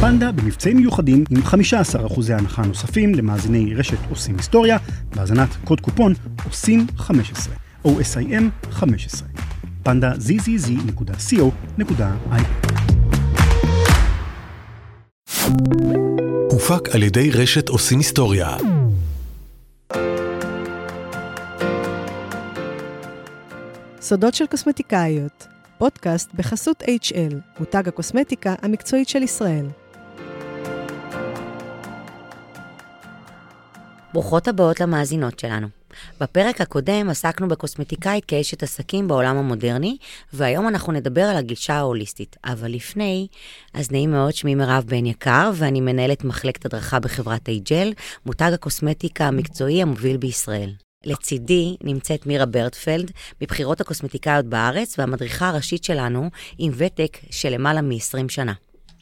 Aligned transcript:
פנדה 0.00 0.32
במבצעים 0.32 0.76
מיוחדים 0.76 1.24
עם 1.30 1.42
15% 1.42 2.32
הנחה 2.32 2.62
נוספים 2.62 3.14
למאזיני 3.14 3.74
רשת 3.74 3.98
עושים 4.10 4.36
היסטוריה, 4.36 4.78
בהאזנת 5.14 5.48
קוד 5.64 5.80
קופון 5.80 6.14
עושים 6.44 6.86
15, 6.96 7.54
OSIM 7.84 8.42
15. 8.70 9.28
פנדה 9.82 10.12
zzz.co.il 10.12 11.52
הופק 16.50 16.88
על 16.94 17.02
ידי 17.02 17.30
רשת 17.30 17.68
עושים 17.68 17.98
היסטוריה. 17.98 18.56
סודות 24.00 24.34
של 24.34 24.46
קוסמטיקאיות, 24.46 25.46
פודקאסט 25.78 26.30
בחסות 26.34 26.82
HL, 26.82 27.34
מותג 27.58 27.88
הקוסמטיקה 27.88 28.54
המקצועית 28.62 29.08
של 29.08 29.22
ישראל. 29.22 29.66
ברוכות 34.18 34.48
הבאות 34.48 34.80
למאזינות 34.80 35.38
שלנו. 35.38 35.66
בפרק 36.20 36.60
הקודם 36.60 37.10
עסקנו 37.10 37.48
בקוסמטיקאית 37.48 38.24
כאשת 38.24 38.62
עסקים 38.62 39.08
בעולם 39.08 39.36
המודרני, 39.36 39.96
והיום 40.32 40.68
אנחנו 40.68 40.92
נדבר 40.92 41.22
על 41.22 41.36
הגישה 41.36 41.74
ההוליסטית. 41.74 42.36
אבל 42.44 42.70
לפני, 42.70 43.26
אז 43.74 43.90
נעים 43.90 44.10
מאוד, 44.10 44.34
שמי 44.34 44.54
מירב 44.54 44.84
בן 44.86 45.06
יקר, 45.06 45.50
ואני 45.54 45.80
מנהלת 45.80 46.24
מחלקת 46.24 46.66
הדרכה 46.66 47.00
בחברת 47.00 47.48
אייג'ל, 47.48 47.92
מותג 48.26 48.50
הקוסמטיקה 48.54 49.24
המקצועי 49.24 49.82
המוביל 49.82 50.16
בישראל. 50.16 50.72
לצידי 51.04 51.76
נמצאת 51.84 52.26
מירה 52.26 52.46
ברטפלד, 52.46 53.10
מבחירות 53.42 53.80
הקוסמטיקאיות 53.80 54.46
בארץ, 54.46 54.98
והמדריכה 54.98 55.48
הראשית 55.48 55.84
שלנו 55.84 56.30
עם 56.58 56.72
ותק 56.76 57.18
של 57.30 57.48
למעלה 57.48 57.82
מ-20 57.82 58.28
שנה. 58.28 58.52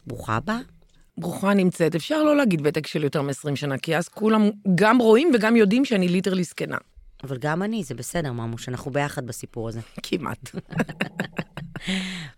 ברוכה 0.07 0.37
הבאה. 0.37 0.76
ברוכה 1.19 1.55
נמצאת. 1.55 1.95
אפשר 1.95 2.23
לא 2.23 2.37
להגיד 2.37 2.61
ותק 2.65 2.87
של 2.87 3.05
יותר 3.05 3.23
מ-20 3.23 3.57
שנה, 3.57 3.79
כי 3.79 3.97
אז 3.97 4.09
כולם 4.09 4.51
גם 4.75 4.99
רואים 4.99 5.31
וגם 5.35 5.57
יודעים 5.57 5.85
שאני 5.85 6.09
ליטרלי 6.09 6.45
זקנה. 6.45 6.77
אבל 7.25 7.39
גם 7.39 7.63
אני, 7.63 7.85
זה 7.85 7.95
בסדר, 7.95 8.33
ממוש, 8.33 8.69
אנחנו 8.69 8.91
ביחד 8.91 9.27
בסיפור 9.27 9.69
הזה. 9.69 9.81
כמעט. 10.03 10.51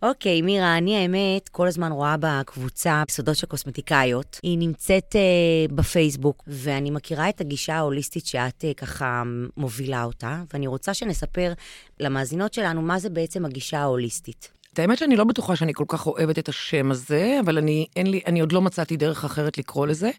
אוקיי, 0.02 0.42
מירה, 0.42 0.78
אני 0.78 0.96
האמת 0.96 1.48
כל 1.48 1.66
הזמן 1.66 1.92
רואה 1.92 2.16
בקבוצה 2.20 3.02
סודות 3.10 3.36
של 3.36 3.46
קוסמטיקאיות. 3.46 4.40
היא 4.42 4.58
נמצאת 4.58 5.16
אה, 5.16 5.74
בפייסבוק, 5.76 6.44
ואני 6.46 6.90
מכירה 6.90 7.28
את 7.28 7.40
הגישה 7.40 7.74
ההוליסטית 7.74 8.26
שאת 8.26 8.64
אה, 8.64 8.74
ככה 8.74 9.22
מובילה 9.56 10.04
אותה, 10.04 10.42
ואני 10.52 10.66
רוצה 10.66 10.94
שנספר 10.94 11.52
למאזינות 12.00 12.54
שלנו 12.54 12.82
מה 12.82 12.98
זה 12.98 13.10
בעצם 13.10 13.44
הגישה 13.44 13.78
ההוליסטית. 13.78 14.57
את 14.78 14.82
האמת 14.82 14.98
שאני 14.98 15.16
לא 15.16 15.24
בטוחה 15.24 15.56
שאני 15.56 15.74
כל 15.74 15.84
כך 15.88 16.06
אוהבת 16.06 16.38
את 16.38 16.48
השם 16.48 16.90
הזה, 16.90 17.38
אבל 17.44 17.58
אני, 17.58 17.86
לי, 17.96 18.20
אני 18.26 18.40
עוד 18.40 18.52
לא 18.52 18.62
מצאתי 18.62 18.96
דרך 18.96 19.24
אחרת 19.24 19.58
לקרוא 19.58 19.86
לזה. 19.86 20.10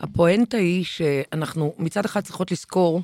הפואנטה 0.00 0.56
היא 0.56 0.84
שאנחנו 0.84 1.74
מצד 1.78 2.04
אחד 2.04 2.20
צריכות 2.20 2.52
לזכור 2.52 3.02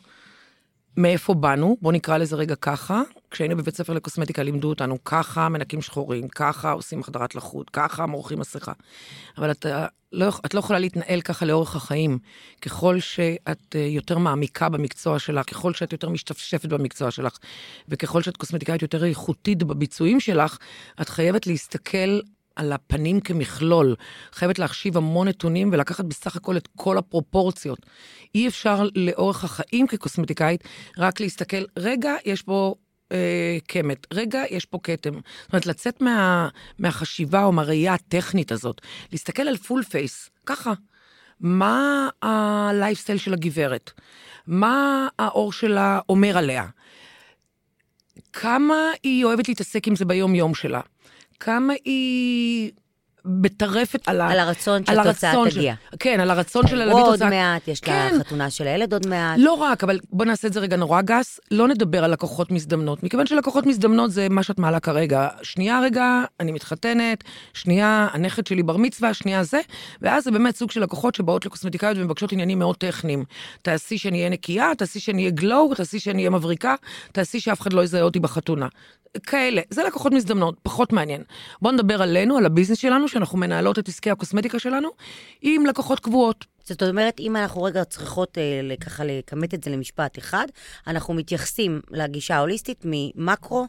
מאיפה 0.97 1.35
באנו, 1.35 1.77
בואו 1.83 1.93
נקרא 1.93 2.17
לזה 2.17 2.37
רגע 2.37 2.55
ככה. 2.55 3.03
כשהיינו 3.35 3.57
בבית 3.57 3.77
ספר 3.77 3.93
לקוסמטיקה 3.93 4.43
לימדו 4.43 4.69
אותנו 4.69 5.05
ככה 5.05 5.49
מנקים 5.49 5.83
שחורים, 5.83 6.29
ככה 6.29 6.71
עושים 6.71 7.01
החדרת 7.01 7.35
לחות, 7.35 7.71
ככה 7.71 8.07
מורחים 8.07 8.39
מסכה. 8.39 8.73
אבל 9.39 9.51
את 9.51 9.67
לא, 10.13 10.29
את 10.47 10.55
לא 10.55 10.59
יכולה 10.59 10.79
להתנהל 10.79 11.21
ככה 11.21 11.47
לאורך 11.47 11.77
החיים. 11.77 12.19
ככל 12.63 13.01
שאת 13.01 13.77
אה, 13.77 13.81
יותר 13.81 14.19
מעמיקה 14.19 14.69
במקצוע 14.69 15.19
שלך, 15.19 15.51
ככל 15.51 15.75
שאת 15.75 15.93
יותר 15.93 16.09
משתפשפת 16.09 16.69
במקצוע 16.69 17.11
שלך, 17.11 17.37
וככל 17.89 18.23
שאת 18.23 18.37
קוסמטיקאית 18.37 18.83
יותר 18.83 19.05
איכותית 19.05 19.63
בביצועים 19.63 20.21
שלך, 20.21 20.59
את 21.01 21.09
חייבת 21.09 21.47
להסתכל 21.47 22.21
על 22.57 22.73
הפנים 22.73 23.21
כמכלול. 23.21 23.95
חייבת 24.33 24.59
להחשיב 24.59 24.97
המון 24.97 25.29
נתונים 25.29 25.71
ולקחת 25.73 26.05
בסך 26.05 26.37
הכל 26.37 26.57
את 26.57 26.69
כל 26.77 26.99
הפרופורציות. 26.99 27.79
אי 28.35 28.49
אפשר 28.49 28.89
לאורך 28.95 29.45
החיים 29.45 29.87
כקוסמטיקאית 29.87 30.65
רק 30.99 31.21
להסתכל, 31.21 31.65
רגע, 31.77 32.13
יש 32.25 32.43
פה 32.43 32.75
אה, 33.13 33.59
קמת, 33.67 34.07
רגע, 34.13 34.43
יש 34.51 34.65
פה 34.65 34.79
כתם. 34.83 35.13
זאת 35.13 35.53
אומרת, 35.53 35.67
לצאת 35.67 36.03
מה, 36.03 36.49
מהחשיבה 36.79 37.45
או 37.45 37.53
מהראייה 37.53 37.95
הטכנית 37.95 38.53
הזאת, 38.53 38.81
להסתכל 39.13 39.43
על 39.43 39.57
full 39.57 39.83
face, 39.83 40.31
ככה. 40.47 40.73
מה 41.41 42.09
הלייפסטייל 42.23 43.19
של 43.19 43.33
הגברת? 43.33 43.91
מה 44.47 45.09
העור 45.19 45.53
שלה 45.53 46.01
אומר 46.09 46.39
עליה? 46.39 46.67
כמה 48.33 48.75
היא 49.03 49.25
אוהבת 49.25 49.49
להתעסק 49.49 49.89
עם 49.89 49.97
זה 49.97 50.05
ביום-יום 50.05 50.55
שלה? 50.55 50.81
כמה 51.41 51.73
היא 51.85 52.73
מטרפת 53.25 54.09
על, 54.09 54.21
על 54.21 54.39
הרצון 54.39 54.87
שהתוצאה 54.87 55.35
תגיע. 55.51 55.75
של, 55.91 55.97
כן, 55.99 56.21
על 56.21 56.31
הרצון 56.31 56.67
שלה 56.67 56.85
להביא 56.85 57.05
תוצאה. 57.05 57.27
עוד 57.27 57.35
מעט, 57.35 57.69
יש 57.69 57.81
כן. 57.81 58.09
לה 58.13 58.19
חתונה 58.19 58.51
של 58.51 58.67
הילד 58.67 58.93
עוד 58.93 59.07
מעט. 59.07 59.39
לא 59.39 59.53
רק, 59.53 59.85
אבל 59.85 60.01
בוא 60.11 60.25
נעשה 60.25 60.49
את 60.49 60.53
זה 60.53 60.61
רגע 60.61 60.77
נורא 60.77 61.01
גס, 61.03 61.41
לא 61.51 61.69
נדבר 61.69 62.05
על 62.05 62.11
לקוחות 62.13 62.51
מזדמנות, 62.51 63.03
מכיוון 63.03 63.27
שלקוחות 63.27 63.67
מזדמנות 63.67 64.11
זה 64.11 64.27
מה 64.31 64.43
שאת 64.43 64.59
מעלה 64.59 64.81
כרגע. 64.81 65.29
שנייה 65.43 65.81
רגע, 65.81 66.23
אני 66.41 66.53
מתחתנת, 66.53 67.25
שנייה, 67.55 68.09
הנכד 68.13 68.47
שלי 68.47 68.63
בר 68.63 68.77
מצווה, 68.77 69.15
שנייה 69.15 69.45
זה, 69.45 69.61
ואז 70.03 70.25
זה 70.25 70.31
באמת 70.31 70.57
סוג 70.57 70.71
של 70.71 70.83
לקוחות 70.83 71.15
שבאות 71.15 71.47
לקוסמטיקאיות 71.47 71.99
ומבקשות 71.99 72.33
עניינים 72.33 72.59
מאוד 72.59 72.77
טכניים. 72.77 73.25
תעשי 73.63 73.99
שאני 73.99 74.19
אהיה 74.19 74.31
נקייה, 74.31 74.73
תעשי 74.79 75.01
שאני 75.01 75.23
אהיה 75.23 75.31
גלואו, 75.31 75.75
תעשי 75.75 75.99
שאני 75.99 76.19
אהיה 76.19 76.31
מבריקה, 76.31 76.75
תעשי 77.13 77.41
שאף 77.41 77.61
אחד 77.61 77.73
לא 77.73 77.85
יזהה 77.85 78.03
אותי 78.03 78.21
בחתונה. 78.21 78.67
כאלה, 79.23 79.63
זה 79.71 79.83
לקוחות 79.85 80.13
מזדמנות, 80.13 80.55
פחות 80.63 80.93
מעניין. 80.93 81.23
בואו 81.63 81.75
נדבר 81.75 82.03
עלינו, 82.03 82.39
על 82.39 82.47
הביזנס 82.47 82.79
שלנו, 82.79 83.09
שאנחנו 83.15 83.39
מנהלות 83.39 83.79
את 83.79 83.89
עסקי 83.89 84.11
הקוסמטיקה 84.11 84.59
שלנו, 84.59 84.89
עם 85.43 85.67
לקוחות 85.67 86.01
קבועות. 86.01 86.45
זאת 86.65 86.83
אומרת, 86.83 87.21
אם 87.21 87.37
אנחנו 87.37 87.63
רגע 87.63 87.85
צריכות 87.85 88.39
אה, 88.39 88.77
ככה 88.77 89.05
לכמת 89.05 89.55
את 89.55 89.65
זה 89.65 89.71
למשפט 89.71 90.19
אחד, 90.19 90.47
אנחנו 90.87 91.15
מתייחסים 91.15 91.81
לגישה 91.91 92.37
ההוליסטית 92.37 92.83
ממקרו 92.85 93.67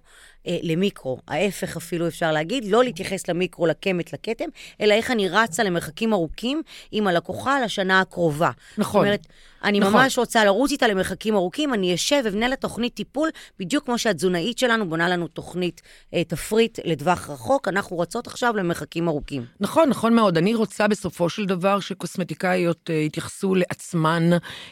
אה, 0.48 0.58
למיקרו. 0.64 1.20
ההפך 1.28 1.78
אפילו 1.78 2.08
אפשר 2.08 2.32
להגיד, 2.32 2.66
לא 2.66 2.84
להתייחס 2.84 3.28
למיקרו, 3.30 3.68
לקמת, 3.68 4.14
לכתם, 4.14 4.46
אלא 4.82 4.94
איך 4.94 5.12
אני 5.12 5.30
רצה 5.30 5.64
למרחקים 5.64 6.14
ארוכים 6.14 6.62
עם 6.92 7.08
הלקוחה 7.08 7.62
לשנה 7.62 8.00
הקרובה. 8.00 8.52
נכון. 8.78 9.02
זאת 9.02 9.08
אומרת, 9.08 9.28
אני 9.66 9.80
נכון. 9.80 9.94
ממש 9.94 10.18
רוצה 10.18 10.46
לרוץ 10.46 10.72
איתה 10.72 10.88
למרחקים 10.88 11.36
ארוכים, 11.36 11.74
אני 11.74 11.96
אשב 11.96 12.22
ואבנה 12.26 12.48
לה 12.48 12.56
תוכנית 12.56 12.94
טיפול, 12.94 13.30
בדיוק 13.60 13.86
כמו 13.86 13.98
שהתזונאית 13.98 14.58
שלנו 14.58 14.90
בונה 14.90 15.10
לנו 15.10 15.28
תוכנית 15.28 15.82
אה, 16.14 16.24
תפריט 16.24 16.80
לטווח 16.86 17.30
רחוק, 17.30 17.68
אנחנו 17.68 18.00
רצות 18.00 18.28
עכשיו 18.28 18.54
למרחקים 18.58 19.08
ארוכים. 19.08 19.46
נכון, 19.60 19.90
נכון 19.90 20.14
מאוד. 20.14 20.38
אני 20.38 20.56
רוצה 20.56 20.88
בסופו 20.88 21.30
של 21.30 21.46
דבר 21.46 21.80
שקוסמטיקאיות 21.80 22.90
אה, 22.90 22.96
יתייחסו 22.96 23.56
לעצמן 23.56 24.30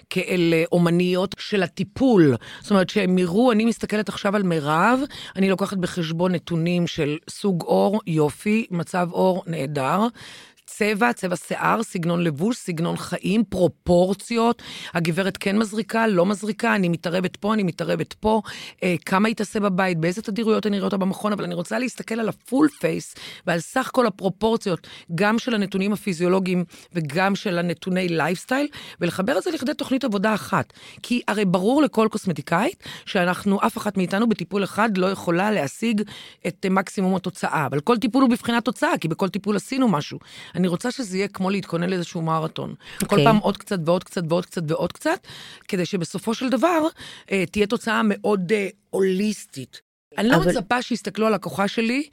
כאל 0.09 0.53
אה, 0.53 0.63
אומניות 0.71 1.35
של 1.39 1.63
הטיפול. 1.63 2.35
זאת 2.61 2.71
אומרת, 2.71 2.89
שהם 2.89 3.17
יראו, 3.17 3.51
אני 3.51 3.65
מסתכלת 3.65 4.09
עכשיו 4.09 4.35
על 4.35 4.43
מירב, 4.43 4.99
אני 5.35 5.49
לוקחת 5.49 5.62
בחשבון 5.73 6.31
נתונים 6.35 6.87
של 6.87 7.17
סוג 7.29 7.63
עור, 7.63 8.01
יופי, 8.07 8.65
מצב 8.71 9.07
עור, 9.11 9.43
נהדר. 9.47 10.07
צבע, 10.65 11.13
צבע 11.13 11.35
שיער, 11.35 11.83
סגנון 11.83 12.23
לבוש, 12.23 12.57
סגנון 12.57 12.97
חיים, 12.97 13.43
פרופורציות. 13.43 14.61
הגברת 14.93 15.37
כן 15.37 15.57
מזריקה, 15.57 16.07
לא 16.07 16.25
מזריקה, 16.25 16.75
אני 16.75 16.89
מתערבת 16.89 17.35
פה, 17.35 17.53
אני 17.53 17.63
מתערבת 17.63 18.13
פה. 18.13 18.41
אה, 18.83 18.95
כמה 19.05 19.27
היא 19.27 19.35
תעשה 19.35 19.59
בבית, 19.59 19.97
באיזה 19.97 20.21
תדירויות 20.21 20.67
אני 20.67 20.77
אראה 20.77 20.85
אותה 20.85 20.97
במכון, 20.97 21.33
אבל 21.33 21.43
אני 21.43 21.55
רוצה 21.55 21.79
להסתכל 21.79 22.19
על 22.19 22.29
ה 22.29 22.37
full 22.37 22.67
face 22.79 23.15
ועל 23.47 23.59
סך 23.59 23.89
כל 23.93 24.07
הפרופורציות, 24.07 24.87
גם 25.15 25.39
של 25.39 25.55
הנתונים 25.55 25.93
הפיזיולוגיים 25.93 26.63
וגם 26.93 27.35
של 27.35 27.57
הנתוני 27.57 28.09
לייפסטייל, 28.09 28.67
ולחבר 29.01 29.37
את 29.37 29.43
זה 29.43 29.51
לכדי 29.51 29.73
תוכנית 29.73 30.03
עבודה 30.03 30.33
אחת. 30.33 30.73
כי 31.03 31.21
הרי 31.27 31.45
ברור 31.45 31.81
לכל 31.81 32.07
קוסמטיקאית 32.11 32.83
שאנחנו, 33.05 33.59
אף 33.65 33.77
אחת 33.77 33.97
מאיתנו 33.97 34.29
בטיפול 34.29 34.63
אחד 34.63 34.97
לא 34.97 35.07
יכולה 35.07 35.51
להשיג 35.51 36.01
את 36.47 36.65
מקסימום 36.69 37.15
התוצאה. 37.15 37.65
אבל 37.65 37.79
כל 37.79 37.97
טיפול 37.97 38.21
הוא 38.23 38.29
בבחינת 38.29 38.65
תוצאה, 38.65 38.97
כי 39.01 39.07
בכל 39.07 39.29
טיפול 39.29 39.55
עשינו 39.55 39.87
משהו. 39.87 40.19
אני 40.55 40.67
רוצה 40.67 40.91
שזה 40.91 41.17
יהיה 41.17 41.27
כמו 41.27 41.49
להתכונן 41.49 41.89
לאיזשהו 41.89 42.21
מרתון. 42.21 42.75
Okay. 42.79 43.05
כל 43.05 43.15
אוקיי. 43.15 43.25
פעם 43.25 43.37
עוד 43.37 43.57
קצת 43.57 43.79
ועוד 43.85 44.03
קצת 44.03 44.21
ועוד 44.29 44.45
קצת 44.45 44.61
ועוד 44.67 44.91
קצת, 44.91 45.27
כדי 45.67 45.85
שבסופו 45.85 46.33
של 46.33 46.49
דבר 46.49 46.87
אה, 47.31 47.43
תהיה 47.51 47.67
תוצאה 47.67 48.01
מאוד 48.03 48.51
אה, 48.51 48.67
הוליסטית. 48.89 49.81
אני 50.17 50.29
לא 50.29 50.35
אבל... 50.35 50.49
מצפה 50.49 50.81
שיסתכלו 50.81 51.27
על 51.27 51.33
הכוחה 51.33 51.67
שלי. 51.67 52.09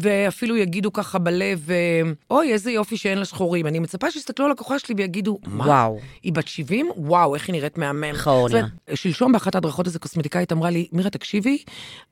ואפילו 0.00 0.56
יגידו 0.56 0.92
ככה 0.92 1.18
בלב, 1.18 1.70
אה, 1.70 2.02
אוי, 2.30 2.52
איזה 2.52 2.70
יופי 2.70 2.96
שאין 2.96 3.18
לה 3.18 3.24
שחורים. 3.24 3.66
אני 3.66 3.78
מצפה 3.78 4.10
שיסתכלו 4.10 4.46
על 4.46 4.52
הלקוחה 4.52 4.78
שלי 4.78 4.94
ויגידו, 4.98 5.38
מה? 5.46 5.64
וואו. 5.64 5.98
היא 6.22 6.32
בת 6.32 6.48
70? 6.48 6.90
וואו, 6.96 7.34
איך 7.34 7.48
היא 7.48 7.52
נראית 7.52 7.78
מהמם. 7.78 8.14
העור 8.26 8.44
נהיה. 8.44 8.66
שלשום 8.94 9.32
באחת 9.32 9.54
ההדרכות 9.54 9.86
איזה 9.86 9.98
קוסמטיקאית 9.98 10.52
אמרה 10.52 10.70
לי, 10.70 10.88
מירה, 10.92 11.10
תקשיבי, 11.10 11.58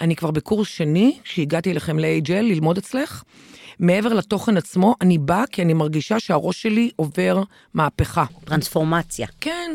אני 0.01 0.17
כבר 0.17 0.31
בקורס 0.31 0.69
שני, 0.69 1.19
שהגעתי 1.25 1.71
אליכם 1.71 1.99
ל-HL 1.99 2.43
ללמוד 2.43 2.79
אצלך. 2.79 3.23
מעבר 3.79 4.13
לתוכן 4.13 4.57
עצמו, 4.57 4.95
אני 5.01 5.19
באה 5.19 5.45
כי 5.47 5.63
אני 5.63 5.75
מרגישה 5.75 6.21
שהראש 6.21 6.63
שלי 6.63 6.91
עובר 6.97 7.43
מהפכה. 7.75 8.25
טרנספורמציה. 8.45 9.27
כן. 9.41 9.75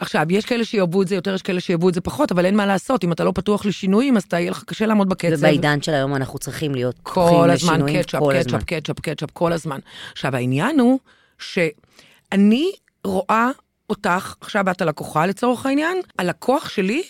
עכשיו, 0.00 0.26
יש 0.30 0.44
כאלה 0.44 0.64
שיאהבו 0.64 1.02
את 1.02 1.08
זה 1.08 1.14
יותר, 1.14 1.34
יש 1.34 1.42
כאלה 1.42 1.60
שיאהבו 1.60 1.88
את 1.88 1.94
זה 1.94 2.00
פחות, 2.00 2.32
אבל 2.32 2.46
אין 2.46 2.56
מה 2.56 2.66
לעשות, 2.66 3.04
אם 3.04 3.12
אתה 3.12 3.24
לא 3.24 3.32
פתוח 3.34 3.66
לשינויים, 3.66 4.16
אז 4.16 4.22
יהיה 4.32 4.50
לך 4.50 4.64
קשה 4.64 4.86
לעמוד 4.86 5.08
בקצב. 5.08 5.38
ובעידן 5.38 5.82
של 5.82 5.94
היום 5.94 6.14
אנחנו 6.14 6.38
צריכים 6.38 6.74
להיות 6.74 6.98
פתוחים 6.98 7.44
לשינויים 7.44 7.48
כל 7.48 7.50
הזמן, 7.50 8.02
קטשאפ, 8.02 8.22
קטשאפ, 8.32 8.64
קטשאפ, 8.64 9.00
קטשאפ, 9.00 9.30
כל 9.30 9.52
הזמן. 9.52 9.78
עכשיו, 10.12 10.36
העניין 10.36 10.80
הוא 10.80 10.98
שאני 11.38 12.72
רואה 13.04 13.50
אותך, 13.90 14.34
עכשיו 14.40 14.70
את 14.70 14.82
הלקוחה 14.82 15.26
לצורך 15.26 15.66
העניין, 15.66 16.00
הלקוח 16.18 16.68
שלי 16.68 17.02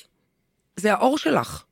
זה 0.77 0.93
האור 0.93 1.19
שלך. 1.19 1.65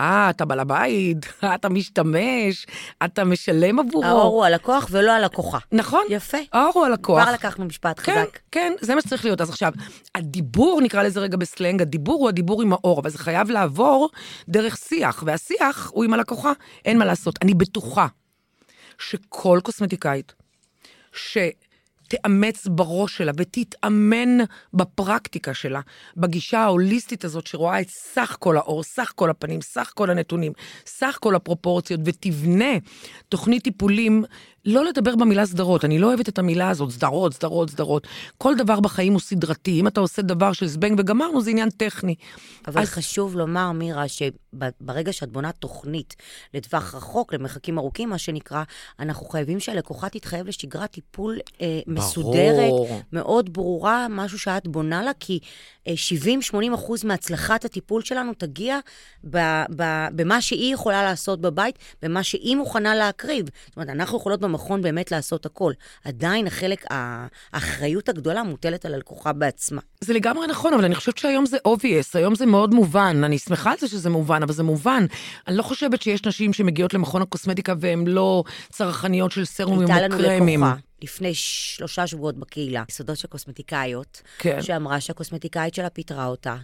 אה, 0.00 0.30
אתה 0.30 0.44
בעל 0.44 0.60
הבית, 0.60 1.26
אתה 1.54 1.68
משתמש, 1.68 2.66
אתה 3.04 3.24
משלם 3.24 3.78
עבורו. 3.78 4.04
האור 4.04 4.34
הוא 4.34 4.44
הלקוח 4.44 4.88
ולא 4.90 5.12
הלקוחה. 5.12 5.58
נכון. 5.72 6.04
יפה. 6.08 6.38
האור 6.52 6.72
הוא 6.74 6.84
הלקוח. 6.84 7.22
כבר 7.22 7.32
לקחנו 7.32 7.64
משפט 7.64 8.00
כן, 8.00 8.12
חזק. 8.12 8.38
כן, 8.52 8.72
זה 8.80 8.94
מה 8.94 9.00
שצריך 9.00 9.24
להיות. 9.24 9.40
אז 9.40 9.50
עכשיו, 9.50 9.72
הדיבור, 10.14 10.80
נקרא 10.80 11.02
לזה 11.02 11.20
רגע 11.20 11.36
בסלנג, 11.36 11.82
הדיבור 11.82 12.20
הוא 12.20 12.28
הדיבור 12.28 12.62
עם 12.62 12.72
האור, 12.72 13.00
אבל 13.00 13.10
זה 13.10 13.18
חייב 13.18 13.50
לעבור 13.50 14.10
דרך 14.48 14.76
שיח, 14.76 15.22
והשיח 15.26 15.90
הוא 15.94 16.04
עם 16.04 16.14
הלקוחה, 16.14 16.52
אין 16.84 16.98
מה 16.98 17.04
לעשות. 17.04 17.38
אני 17.42 17.54
בטוחה 17.54 18.06
שכל 18.98 19.60
קוסמטיקאית 19.62 20.34
שתאמץ 22.06 22.66
בראש 22.66 23.16
שלה 23.16 23.32
ותתאמן 23.36 24.38
בפרקטיקה 24.74 25.54
שלה, 25.54 25.80
בגישה 26.16 26.58
ההוליסטית 26.58 27.24
הזאת 27.24 27.46
שרואה 27.46 27.80
את 27.80 27.88
סך 27.88 28.36
כל 28.38 28.56
האור, 28.56 28.82
סך 28.82 29.12
כל 29.14 29.30
הפנים, 29.30 29.60
סך 29.60 29.92
כל 29.94 30.10
הנתונים, 30.10 30.52
סך 30.86 31.18
כל 31.20 31.34
הפרופורציות, 31.34 32.00
ותבנה 32.04 32.72
תוכנית 33.28 33.64
טיפולים, 33.64 34.24
לא 34.66 34.84
לדבר 34.84 35.16
במילה 35.16 35.46
סדרות, 35.46 35.84
אני 35.84 35.98
לא 35.98 36.06
אוהבת 36.06 36.28
את 36.28 36.38
המילה 36.38 36.68
הזאת, 36.70 36.90
סדרות, 36.90 37.34
סדרות, 37.34 37.70
סדרות. 37.70 38.06
כל 38.38 38.54
דבר 38.56 38.80
בחיים 38.80 39.12
הוא 39.12 39.20
סדרתי, 39.20 39.80
אם 39.80 39.86
אתה 39.86 40.00
עושה 40.00 40.22
דבר 40.22 40.52
של 40.52 40.66
זבנג 40.66 41.00
וגמרנו, 41.00 41.42
זה 41.42 41.50
עניין 41.50 41.70
טכני. 41.70 42.14
אבל 42.68 42.82
אז- 42.82 42.88
חשוב 42.88 43.36
לומר, 43.36 43.72
מירה, 43.72 44.04
שברגע 44.08 45.12
שאת 45.12 45.32
בונה 45.32 45.52
תוכנית 45.52 46.16
לטווח 46.54 46.94
רחוק, 46.94 47.34
למרחקים 47.34 47.78
ארוכים, 47.78 48.08
מה 48.10 48.18
שנקרא, 48.18 48.62
אנחנו 49.00 49.26
חייבים 49.26 49.60
שהלקוחה 49.60 50.08
תתחייב 50.08 50.46
לשגרת 50.46 50.90
טיפול 50.90 51.38
אה, 51.60 51.80
מסודרת, 51.86 52.72
מאוד 53.12 53.52
ברורה, 53.52 54.06
משהו 54.10 54.38
שאת 54.38 54.66
בונה 54.66 55.02
לה, 55.02 55.10
כי 55.20 55.38
אה, 55.88 55.94
70-80 56.70 56.74
אחוז 56.74 57.04
מהצלחת 57.04 57.64
הטיפול 57.64 58.02
שלנו 58.02 58.32
תגיע 58.38 58.78
ב, 59.30 59.38
ב, 59.76 59.82
במה 60.12 60.40
שהיא 60.40 60.74
יכולה 60.74 61.02
לעשות 61.04 61.40
בבית, 61.40 61.78
במה 62.02 62.22
שהיא 62.22 62.56
מוכנה 62.56 62.94
להקריב. 62.94 63.46
זאת 63.66 63.76
אומרת, 63.76 63.88
אנחנו 63.88 64.18
יכולות 64.18 64.40
במכון 64.56 64.82
באמת 64.82 65.12
לעשות 65.12 65.46
הכל. 65.46 65.72
עדיין 66.04 66.46
החלק, 66.46 66.84
האחריות 67.52 68.08
הגדולה 68.08 68.42
מוטלת 68.42 68.84
על 68.84 68.94
הלקוחה 68.94 69.32
בעצמה. 69.32 69.80
זה 70.00 70.12
לגמרי 70.12 70.46
נכון, 70.46 70.74
אבל 70.74 70.84
אני 70.84 70.94
חושבת 70.94 71.18
שהיום 71.18 71.46
זה 71.46 71.56
obvious, 71.68 72.10
היום 72.14 72.34
זה 72.34 72.46
מאוד 72.46 72.74
מובן. 72.74 73.24
אני 73.24 73.38
שמחה 73.38 73.70
על 73.70 73.76
זה 73.80 73.88
שזה 73.88 74.10
מובן, 74.10 74.42
אבל 74.42 74.52
זה 74.52 74.62
מובן. 74.62 75.06
אני 75.48 75.56
לא 75.56 75.62
חושבת 75.62 76.02
שיש 76.02 76.24
נשים 76.24 76.52
שמגיעות 76.52 76.94
למכון 76.94 77.22
הקוסמטיקה 77.22 77.74
והן 77.80 78.06
לא 78.06 78.44
צרכניות 78.70 79.32
של 79.32 79.44
סרומים 79.44 79.90
הייתה 79.90 80.08
לנו. 80.08 80.18
לקוחה 80.18 80.74
לפני 81.02 81.34
שלושה 81.34 82.06
שבועות 82.06 82.36
בקהילה, 82.36 82.84
יסודות 82.88 83.16
של 83.16 83.28
קוסמטיקאיות, 83.28 84.22
כן. 84.38 84.62
שאמרה 84.62 85.00
שהקוסמטיקאית 85.00 85.74
שלה 85.74 85.90
פיטרה 85.90 86.26
אותה. 86.26 86.56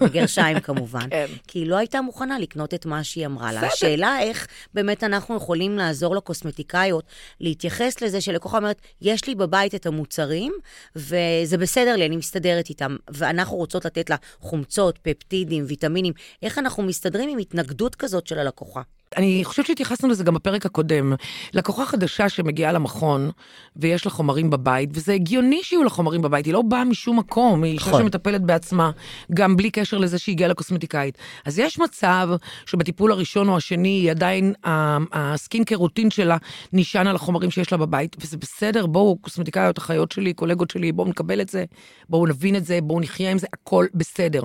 בגרשיים 0.00 0.60
כמובן, 0.60 1.10
כן. 1.10 1.26
כי 1.46 1.58
היא 1.58 1.66
לא 1.66 1.76
הייתה 1.76 2.00
מוכנה 2.00 2.38
לקנות 2.38 2.74
את 2.74 2.86
מה 2.86 3.04
שהיא 3.04 3.26
אמרה 3.26 3.52
לה. 3.52 3.66
השאלה 3.66 4.22
איך 4.22 4.46
באמת 4.74 5.04
אנחנו 5.04 5.36
יכולים 5.36 5.76
לעזור 5.76 6.16
לקוסמטיקאיות 6.16 7.04
להתייחס 7.40 8.02
לזה 8.02 8.20
שלקוחה 8.20 8.56
אומרת, 8.56 8.80
יש 9.00 9.26
לי 9.26 9.34
בבית 9.34 9.74
את 9.74 9.86
המוצרים, 9.86 10.52
וזה 10.96 11.58
בסדר 11.58 11.96
לי, 11.96 12.06
אני 12.06 12.16
מסתדרת 12.16 12.68
איתם, 12.68 12.96
ואנחנו 13.10 13.56
רוצות 13.56 13.84
לתת 13.84 14.10
לה 14.10 14.16
חומצות, 14.40 14.98
פפטידים, 15.02 15.64
ויטמינים, 15.68 16.12
איך 16.42 16.58
אנחנו 16.58 16.82
מסתדרים 16.82 17.28
עם 17.28 17.38
התנגדות 17.38 17.94
כזאת 17.94 18.26
של 18.26 18.38
הלקוחה? 18.38 18.82
אני 19.16 19.40
חושבת 19.44 19.66
שהתייחסנו 19.66 20.08
לזה 20.08 20.24
גם 20.24 20.34
בפרק 20.34 20.66
הקודם. 20.66 21.12
לקוחה 21.54 21.86
חדשה 21.86 22.28
שמגיעה 22.28 22.72
למכון, 22.72 23.30
ויש 23.76 24.04
לה 24.06 24.10
חומרים 24.10 24.50
בבית, 24.50 24.90
וזה 24.92 25.12
הגיוני 25.12 25.60
שיהיו 25.62 25.84
לה 25.84 25.90
חומרים 25.90 26.22
בבית, 26.22 26.46
היא 26.46 26.54
לא 26.54 26.62
באה 26.62 26.84
משום 26.84 27.18
מקום, 27.18 27.62
היא 27.62 27.72
אישה 27.72 27.88
נכון. 27.88 28.02
שמטפלת 28.02 28.42
בעצמה, 28.42 28.90
גם 29.34 29.56
בלי 29.56 29.70
קשר 29.70 29.98
לזה 29.98 30.18
שהיא 30.18 30.32
הגיעה 30.32 30.50
לקוסמטיקאית. 30.50 31.18
אז 31.44 31.58
יש 31.58 31.78
מצב 31.78 32.28
שבטיפול 32.66 33.12
הראשון 33.12 33.48
או 33.48 33.56
השני, 33.56 33.88
היא 33.88 34.10
עדיין, 34.10 34.54
ה- 34.66 34.98
הסקינקר 35.12 35.74
רוטין 35.74 36.10
שלה 36.10 36.36
נשען 36.72 37.06
על 37.06 37.16
החומרים 37.16 37.50
שיש 37.50 37.72
לה 37.72 37.78
בבית, 37.78 38.16
וזה 38.20 38.36
בסדר, 38.36 38.86
בואו, 38.86 39.16
קוסמטיקאיות, 39.20 39.78
אחיות 39.78 40.12
שלי, 40.12 40.32
קולגות 40.32 40.70
שלי, 40.70 40.92
בואו 40.92 41.08
נקבל 41.08 41.40
את 41.40 41.48
זה, 41.48 41.64
בואו 42.08 42.26
נבין 42.26 42.56
את 42.56 42.64
זה, 42.64 42.78
בואו 42.82 43.00
נחיה 43.00 43.30
עם 43.30 43.38
זה, 43.38 43.46
הכל 43.52 43.86
בסדר. 43.94 44.42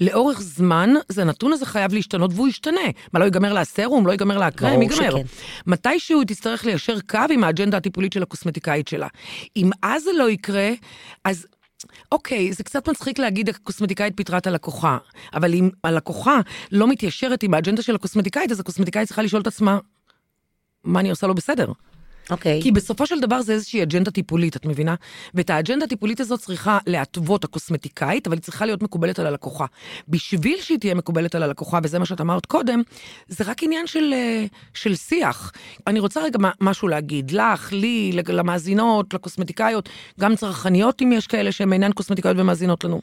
לאורך 0.00 0.40
זמן, 0.40 0.90
זה 1.08 1.22
הנתון 1.22 1.52
הזה 1.52 1.66
חייב 1.66 1.94
להשתנות, 1.94 2.30
והוא 2.34 2.48
ישתנה. 2.48 2.80
מה, 3.12 3.20
לא 3.20 3.24
ייגמר 3.24 3.52
לה 3.52 3.60
הסרום? 3.60 4.05
לא 4.06 4.12
ייגמר 4.12 4.38
לה 4.38 4.46
הקרם? 4.46 4.82
ייגמר. 4.82 4.96
שכן. 4.96 5.22
מתישהו 5.66 6.20
היא 6.20 6.26
תצטרך 6.26 6.64
ליישר 6.64 7.00
קו 7.00 7.18
עם 7.30 7.44
האג'נדה 7.44 7.76
הטיפולית 7.76 8.12
של 8.12 8.22
הקוסמטיקאית 8.22 8.88
שלה. 8.88 9.08
אם 9.56 9.70
אז 9.82 10.02
זה 10.02 10.10
לא 10.18 10.30
יקרה, 10.30 10.70
אז... 11.24 11.46
אוקיי, 12.12 12.52
זה 12.52 12.64
קצת 12.64 12.88
מצחיק 12.88 13.18
להגיד 13.18 13.48
הקוסמטיקאית 13.48 14.16
פיטרה 14.16 14.38
את 14.38 14.46
הלקוחה, 14.46 14.98
אבל 15.34 15.54
אם 15.54 15.70
הלקוחה 15.84 16.40
לא 16.72 16.88
מתיישרת 16.88 17.42
עם 17.42 17.54
האג'נדה 17.54 17.82
של 17.82 17.94
הקוסמטיקאית, 17.94 18.50
אז 18.50 18.60
הקוסמטיקאית 18.60 19.06
צריכה 19.06 19.22
לשאול 19.22 19.42
את 19.42 19.46
עצמה, 19.46 19.78
מה 20.84 21.00
אני 21.00 21.10
עושה 21.10 21.26
לא 21.26 21.32
בסדר? 21.32 21.72
אוקיי. 22.30 22.62
כי 22.62 22.72
בסופו 22.72 23.06
של 23.06 23.20
דבר 23.20 23.42
זה 23.42 23.52
איזושהי 23.52 23.82
אג'נדה 23.82 24.10
טיפולית, 24.10 24.56
את 24.56 24.66
מבינה? 24.66 24.94
ואת 25.34 25.50
האג'נדה 25.50 25.84
הטיפולית 25.84 26.20
הזאת 26.20 26.40
צריכה 26.40 26.78
להתוות 26.86 27.44
הקוסמטיקאית, 27.44 28.26
אבל 28.26 28.36
היא 28.36 28.42
צריכה 28.42 28.66
להיות 28.66 28.82
מקובלת 28.82 29.18
על 29.18 29.26
הלקוחה. 29.26 29.66
בשביל 30.08 30.60
שהיא 30.60 30.78
תהיה 30.78 30.94
מקובלת 30.94 31.34
על 31.34 31.42
הלקוחה, 31.42 31.78
וזה 31.82 31.98
מה 31.98 32.06
שאת 32.06 32.20
אמרת 32.20 32.46
קודם, 32.46 32.82
זה 33.28 33.44
רק 33.44 33.62
עניין 33.62 33.86
של, 33.86 34.12
אה, 34.12 34.44
של 34.74 34.94
שיח. 34.94 35.52
אני 35.86 36.00
רוצה 36.00 36.22
רגע 36.22 36.38
משהו 36.60 36.88
להגיד, 36.88 37.30
לך, 37.30 37.72
לי, 37.72 38.12
למאזינות, 38.28 39.14
לקוסמטיקאיות, 39.14 39.88
גם 40.20 40.36
צרכניות, 40.36 41.02
אם 41.02 41.12
יש 41.12 41.26
כאלה 41.26 41.52
שהן 41.52 41.72
אינן 41.72 41.92
קוסמטיקאיות 41.92 42.36
ומאזינות 42.38 42.84
לנו. 42.84 43.00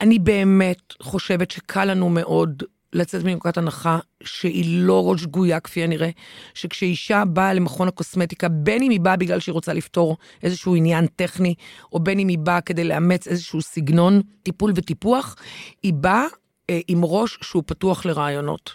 אני 0.00 0.18
באמת 0.18 0.94
חושבת 1.02 1.50
שקל 1.50 1.84
לנו 1.84 2.08
מאוד 2.08 2.62
לצאת 2.94 3.24
מנקודת 3.24 3.58
הנחה 3.58 3.98
שהיא 4.24 4.64
לא 4.68 5.10
ראש 5.10 5.20
שגויה 5.20 5.60
כפי 5.60 5.84
הנראה, 5.84 6.10
שכשאישה 6.54 7.24
באה 7.24 7.54
למכון 7.54 7.88
הקוסמטיקה, 7.88 8.48
בין 8.48 8.82
אם 8.82 8.90
היא 8.90 9.00
באה 9.00 9.16
בגלל 9.16 9.40
שהיא 9.40 9.52
רוצה 9.52 9.72
לפתור 9.72 10.16
איזשהו 10.42 10.74
עניין 10.74 11.06
טכני, 11.06 11.54
או 11.92 12.00
בין 12.00 12.18
אם 12.18 12.28
היא 12.28 12.38
באה 12.38 12.60
כדי 12.60 12.84
לאמץ 12.84 13.28
איזשהו 13.28 13.62
סגנון 13.62 14.20
טיפול 14.42 14.72
וטיפוח, 14.74 15.36
היא 15.82 15.92
באה 15.92 16.26
אה, 16.70 16.80
עם 16.88 17.00
ראש 17.04 17.38
שהוא 17.42 17.62
פתוח 17.66 18.06
לרעיונות. 18.06 18.74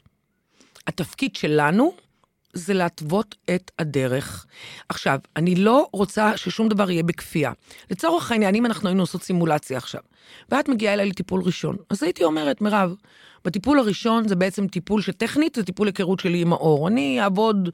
התפקיד 0.88 1.36
שלנו 1.36 1.94
זה 2.54 2.74
להתוות 2.74 3.36
את 3.56 3.71
הדרך. 3.80 4.45
עכשיו, 4.89 5.19
אני 5.36 5.56
לא 5.56 5.88
רוצה 5.94 6.38
ששום 6.38 6.69
דבר 6.69 6.92
יהיה 6.92 7.04
בכפייה. 7.04 7.51
לצורך 7.92 8.31
העניין, 8.31 8.56
אם 8.56 8.66
אנחנו 8.66 8.88
היינו 8.90 9.04
עושות 9.04 9.23
סימולציה 9.23 9.78
עכשיו, 9.78 10.02
ואת 10.49 10.69
מגיעה 10.69 10.94
אליי 10.94 11.09
לטיפול 11.09 11.42
ראשון, 11.42 11.76
אז 11.90 12.04
הייתי 12.04 12.23
אומרת, 12.23 12.61
מירב, 12.61 12.95
בטיפול 13.46 13.80
הראשון 13.80 14.28
זה 14.28 14.36
בעצם 14.36 14.68
טיפול 14.68 15.02
שטכנית 15.02 15.56
זה 15.56 15.64
טיפול 15.64 15.88
היכרות 15.88 16.19
שלי 16.19 16.42
עם 16.42 16.54
האור. 16.54 16.88
אני 16.88 17.22
אעבוד 17.22 17.69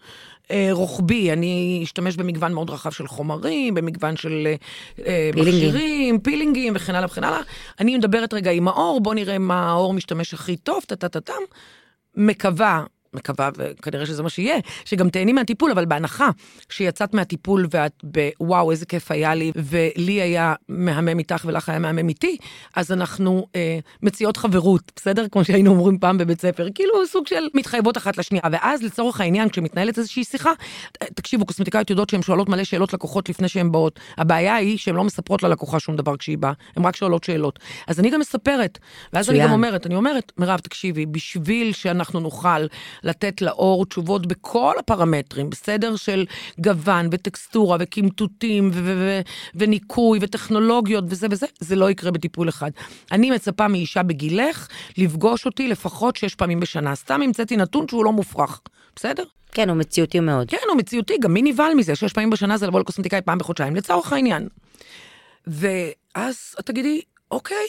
אה, 0.51 0.69
רוחבי, 0.71 1.31
אני 1.31 1.81
אשתמש 1.83 2.15
במגוון 2.15 2.53
מאוד 2.53 2.69
רחב 2.69 2.91
של 2.91 3.07
חומרים, 3.07 3.73
במגוון 3.73 4.17
של 4.17 4.47
אה, 4.47 4.55
אה, 5.05 5.29
פילינגים. 5.33 5.69
מכשירים, 5.69 6.19
פילינגים 6.19 6.73
וכן 6.75 6.95
הלאה 6.95 7.05
וכן 7.05 7.23
הלאה. 7.23 7.41
אני 7.79 7.97
מדברת 7.97 8.33
רגע 8.33 8.51
עם 8.51 8.67
האור, 8.67 9.01
בוא 9.01 9.13
נראה 9.13 9.37
מה 9.37 9.69
האור 9.69 9.93
משתמש 9.93 10.33
הכי 10.33 10.57
טוב, 10.57 10.83
טה-טה-טם. 10.87 11.33
מקווה, 12.15 12.83
מקווה, 13.15 13.49
וכנראה 13.57 14.05
שזה 14.05 14.23
מה 14.23 14.29
שיהיה, 14.29 14.57
שגם 14.85 15.09
תהני 15.09 15.33
מהטיפול, 15.33 15.71
אבל 15.71 15.85
בהנחה 15.85 16.29
שיצאת 16.69 17.13
מהטיפול 17.13 17.67
ואת 17.71 18.03
בוואו, 18.03 18.71
איזה 18.71 18.85
כיף 18.85 19.11
היה 19.11 19.35
לי, 19.35 19.51
ולי 19.55 20.21
היה 20.21 20.53
מהמם 20.69 21.19
איתך 21.19 21.45
ולך 21.45 21.69
היה 21.69 21.79
מהמם 21.79 22.09
איתי, 22.09 22.37
אז 22.75 22.91
אנחנו 22.91 23.47
אה, 23.55 23.79
מציעות 24.03 24.37
חברות, 24.37 24.91
בסדר? 24.95 25.25
כמו 25.31 25.45
שהיינו 25.45 25.71
אומרים 25.71 25.97
פעם 25.99 26.17
בבית 26.17 26.41
ספר, 26.41 26.67
כאילו 26.75 26.93
סוג 27.07 27.27
של 27.27 27.47
מתחייבות 27.53 27.97
אחת 27.97 28.17
לשנייה. 28.17 28.43
ואז 28.51 28.83
לצורך 28.83 29.21
העניין, 29.21 29.49
כשמתנהלת 29.49 29.97
איזושהי 29.97 30.23
שיחה, 30.23 30.51
אה, 31.01 31.07
תקשיבו, 31.15 31.45
קוסמטיקאיות 31.45 31.89
יודעות 31.89 32.09
שהן 32.09 32.21
שואלות 32.21 32.49
מלא 32.49 32.63
שאלות 32.63 32.93
לקוחות 32.93 33.29
לפני 33.29 33.47
שהן 33.47 33.71
באות. 33.71 33.99
הבעיה 34.17 34.55
היא 34.55 34.77
שהן 34.77 34.95
לא 34.95 35.03
מספרות 35.03 35.43
ללקוחה 35.43 35.79
שום 35.79 35.95
דבר 35.95 36.17
כשהיא 36.17 36.37
באה, 36.37 36.53
הן 36.75 36.85
רק 36.85 36.95
שואלות 36.95 37.23
שאלות. 37.23 37.59
אז 37.87 37.99
אני 37.99 38.09
גם 38.09 38.19
מספרת, 38.19 38.79
ואז 39.13 39.29
אני 39.29 39.37
מצוין. 39.37 39.47
גם 39.47 39.53
אומרת, 39.53 39.85
אני 39.85 39.95
אומרת, 39.95 40.31
מירב, 40.37 40.59
תקשיבי, 40.59 41.05
בשביל 41.05 41.73
שאנחנו 41.73 42.19
נוכל 42.19 42.65
לתת 43.05 43.41
לאור 43.41 43.85
תשובות 43.85 44.25
בכל 44.25 44.73
הפרמטרים, 44.79 45.49
בסדר 45.49 45.95
של 45.95 46.25
גוון 46.59 47.07
וטקסטורה 47.11 47.77
וקמטוטים 47.79 48.71
וניקוי 49.55 50.19
וטכנולוגיות 50.21 51.03
וזה 51.07 51.27
וזה, 51.31 51.45
זה 51.59 51.75
לא 51.75 51.89
יקרה 51.89 52.11
בטיפול 52.11 52.49
אחד. 52.49 52.71
אני 53.11 53.31
מצפה 53.31 53.67
מאישה 53.67 54.03
בגילך 54.03 54.67
לפגוש 54.97 55.45
אותי 55.45 55.67
לפחות 55.67 56.15
שש 56.15 56.35
פעמים 56.35 56.59
בשנה. 56.59 56.95
סתם 56.95 57.21
המצאתי 57.21 57.57
נתון 57.57 57.87
שהוא 57.87 58.05
לא 58.05 58.11
מופרך, 58.11 58.61
בסדר? 58.95 59.23
כן, 59.51 59.69
הוא 59.69 59.77
מציאותי 59.77 60.19
מאוד. 60.19 60.49
כן, 60.49 60.57
הוא 60.69 60.77
מציאותי, 60.77 61.17
גם 61.21 61.33
מי 61.33 61.41
נבהל 61.41 61.73
מזה? 61.73 61.95
שש 61.95 62.13
פעמים 62.13 62.29
בשנה 62.29 62.57
זה 62.57 62.67
לבוא 62.67 62.79
לקוסמטיקאי 62.79 63.21
פעם 63.21 63.37
בחודשיים, 63.37 63.75
לצורך 63.75 64.13
העניין. 64.13 64.47
ואז 65.47 66.55
את 66.59 66.65
תגידי, 66.65 67.01
אוקיי, 67.31 67.67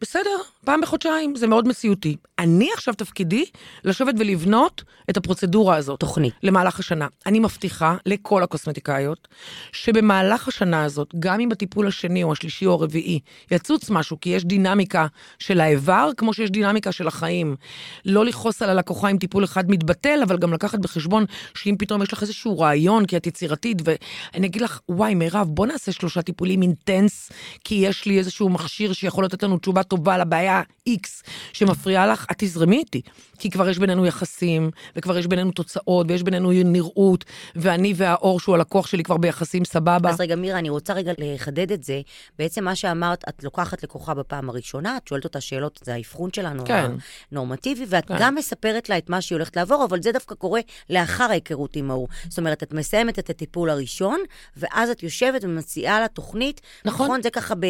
בסדר, 0.00 0.36
פעם 0.64 0.80
בחודשיים, 0.80 1.36
זה 1.36 1.46
מאוד 1.46 1.68
מציאותי. 1.68 2.16
אני 2.42 2.70
עכשיו 2.74 2.94
תפקידי 2.94 3.44
לשבת 3.84 4.14
ולבנות 4.18 4.82
את 5.10 5.16
הפרוצדורה 5.16 5.76
הזאת. 5.76 6.00
תוכנית. 6.00 6.34
למהלך 6.42 6.78
השנה. 6.78 7.06
אני 7.26 7.38
מבטיחה 7.38 7.96
לכל 8.06 8.42
הקוסמטיקאיות, 8.42 9.28
שבמהלך 9.72 10.48
השנה 10.48 10.84
הזאת, 10.84 11.14
גם 11.18 11.40
אם 11.40 11.48
בטיפול 11.48 11.86
השני 11.86 12.22
או 12.22 12.32
השלישי 12.32 12.66
או 12.66 12.72
הרביעי 12.72 13.20
יצוץ 13.50 13.90
משהו, 13.90 14.20
כי 14.20 14.30
יש 14.30 14.44
דינמיקה 14.44 15.06
של 15.38 15.60
האיבר, 15.60 16.10
כמו 16.16 16.34
שיש 16.34 16.50
דינמיקה 16.50 16.92
של 16.92 17.08
החיים. 17.08 17.56
לא 18.04 18.24
לכעוס 18.24 18.62
על 18.62 18.70
הלקוחה 18.70 19.08
אם 19.08 19.18
טיפול 19.18 19.44
אחד 19.44 19.70
מתבטל, 19.70 20.20
אבל 20.22 20.38
גם 20.38 20.52
לקחת 20.52 20.78
בחשבון 20.78 21.24
שאם 21.54 21.74
פתאום 21.78 22.02
יש 22.02 22.12
לך 22.12 22.22
איזשהו 22.22 22.58
רעיון, 22.58 23.06
כי 23.06 23.16
את 23.16 23.26
יצירתית, 23.26 23.78
ואני 23.84 24.46
אגיד 24.46 24.62
לך, 24.62 24.80
וואי, 24.88 25.14
מירב, 25.14 25.48
בוא 25.50 25.66
נעשה 25.66 25.92
שלושה 25.92 26.22
טיפולים 26.22 26.62
אינטנס, 26.62 27.32
כי 27.64 27.74
יש 27.74 28.06
לי 28.06 28.18
איזשהו 28.18 28.48
מכשיר 28.48 28.92
שיכול 28.92 29.24
לתת 29.24 29.42
לנו 29.42 29.58
תשובה 29.58 29.82
טובה 29.82 30.18
לבעיה 30.18 30.62
X 30.88 31.28
שמפריעה 31.52 32.06
לך, 32.06 32.26
את 32.32 32.36
תזרמי 32.38 32.78
איתי. 32.78 33.02
כי 33.38 33.50
כבר 33.50 33.68
יש 33.68 33.78
בינינו 33.78 34.06
יחסים, 34.06 34.70
וכבר 34.96 35.18
יש 35.18 35.26
בינינו 35.26 35.52
תוצאות, 35.52 36.06
ויש 36.08 36.22
בינינו 36.22 36.50
נראות, 36.64 37.24
ואני 37.56 37.92
והאור 37.96 38.40
שהוא 38.40 38.54
הלקוח 38.54 38.86
שלי 38.86 39.02
כבר 39.02 39.16
ביחסים 39.16 39.64
סבבה. 39.64 40.10
אז 40.10 40.20
רגע, 40.20 40.36
מירה, 40.36 40.58
אני 40.58 40.68
רוצה 40.68 40.92
רגע 40.92 41.12
לחדד 41.18 41.72
את 41.72 41.84
זה. 41.84 42.00
בעצם 42.38 42.64
מה 42.64 42.74
שאמרת, 42.74 43.24
את 43.28 43.44
לוקחת 43.44 43.82
לקוחה 43.82 44.14
בפעם 44.14 44.50
הראשונה, 44.50 44.96
את 44.96 45.08
שואלת 45.08 45.24
אותה 45.24 45.40
שאלות, 45.40 45.80
זה 45.84 45.94
האבחון 45.94 46.30
שלנו, 46.32 46.64
כן. 46.64 46.90
הנורמטיבי, 47.32 47.84
ואת 47.88 48.08
כן. 48.08 48.14
גם 48.18 48.34
מספרת 48.34 48.88
לה 48.88 48.98
את 48.98 49.10
מה 49.10 49.20
שהיא 49.20 49.36
הולכת 49.36 49.56
לעבור, 49.56 49.84
אבל 49.84 50.02
זה 50.02 50.12
דווקא 50.12 50.34
קורה 50.34 50.60
לאחר 50.90 51.24
ההיכרות 51.24 51.76
עם 51.76 51.90
האור. 51.90 52.08
זאת 52.28 52.38
אומרת, 52.38 52.62
את 52.62 52.72
מסיימת 52.72 53.18
את 53.18 53.30
הטיפול 53.30 53.70
הראשון, 53.70 54.20
ואז 54.56 54.90
את 54.90 55.02
יושבת 55.02 55.44
ומציעה 55.44 56.00
לה 56.00 56.08
תוכנית. 56.08 56.60
נכון. 56.84 57.06
נכון? 57.06 57.22
זה 57.22 57.30
ככה 57.30 57.54
ב... 57.54 57.66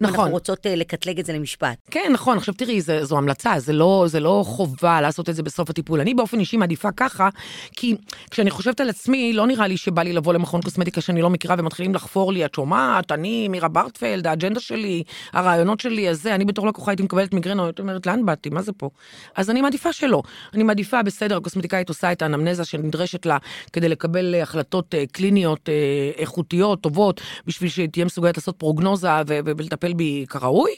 נכון. 0.00 0.14
אנחנו 0.14 0.30
רוצות 0.32 0.66
אה, 0.66 0.74
לקטלג 0.74 1.18
את 1.18 1.26
זה 1.26 1.32
למשפט. 1.32 1.78
כן, 1.90 2.10
נכון, 2.12 2.36
עכשיו 2.36 2.54
תראי, 2.54 2.80
זה, 2.80 3.04
זו 3.04 3.18
המלצה, 3.18 3.54
זה 3.58 3.72
לא, 3.72 3.97
זה 4.06 4.20
לא 4.20 4.42
חובה 4.46 5.00
לעשות 5.00 5.28
את 5.28 5.34
זה 5.34 5.42
בסוף 5.42 5.70
הטיפול. 5.70 6.00
אני 6.00 6.14
באופן 6.14 6.40
אישי 6.40 6.56
מעדיפה 6.56 6.92
ככה, 6.92 7.28
כי 7.72 7.96
כשאני 8.30 8.50
חושבת 8.50 8.80
על 8.80 8.88
עצמי, 8.88 9.32
לא 9.32 9.46
נראה 9.46 9.66
לי 9.66 9.76
שבא 9.76 10.02
לי 10.02 10.12
לבוא 10.12 10.32
למכון 10.32 10.62
קוסמטיקה 10.62 11.00
שאני 11.00 11.22
לא 11.22 11.30
מכירה 11.30 11.56
ומתחילים 11.58 11.94
לחפור 11.94 12.32
לי, 12.32 12.44
את 12.44 12.54
שומעת, 12.54 13.12
אני 13.12 13.48
מירה 13.48 13.68
ברטפלד, 13.68 14.26
האג'נדה 14.26 14.60
שלי, 14.60 15.02
הרעיונות 15.32 15.80
שלי, 15.80 16.10
אז 16.10 16.22
זה, 16.22 16.34
אני 16.34 16.44
בתור 16.44 16.66
לקוחה 16.66 16.90
הייתי 16.90 17.02
מקבלת 17.02 17.34
מיגרנה, 17.34 17.64
הייתי 17.64 17.82
אומרת, 17.82 18.06
לאן 18.06 18.26
באתי, 18.26 18.50
מה 18.50 18.62
זה 18.62 18.72
פה? 18.72 18.90
אז 19.34 19.50
אני 19.50 19.60
מעדיפה 19.60 19.92
שלא. 19.92 20.22
אני 20.54 20.62
מעדיפה, 20.62 21.02
בסדר, 21.02 21.36
הקוסמטיקאית 21.36 21.88
עושה 21.88 22.12
את 22.12 22.22
האנמנזה 22.22 22.64
שנדרשת 22.64 23.26
לה 23.26 23.38
כדי 23.72 23.88
לקבל 23.88 24.34
אה, 24.34 24.42
החלטות 24.42 24.94
אה, 24.94 25.04
קליניות 25.12 25.68
אה, 25.68 25.74
איכותיות, 26.16 26.80
טובות, 26.80 27.20
בשביל 27.46 27.70
שתהיה 27.70 28.04
מסוגלת 28.04 28.36
לעשות 28.36 28.56
פרוגנוזה 28.56 29.08
ולטפל 29.26 29.92
בי 29.92 30.26
כראוי. 30.28 30.70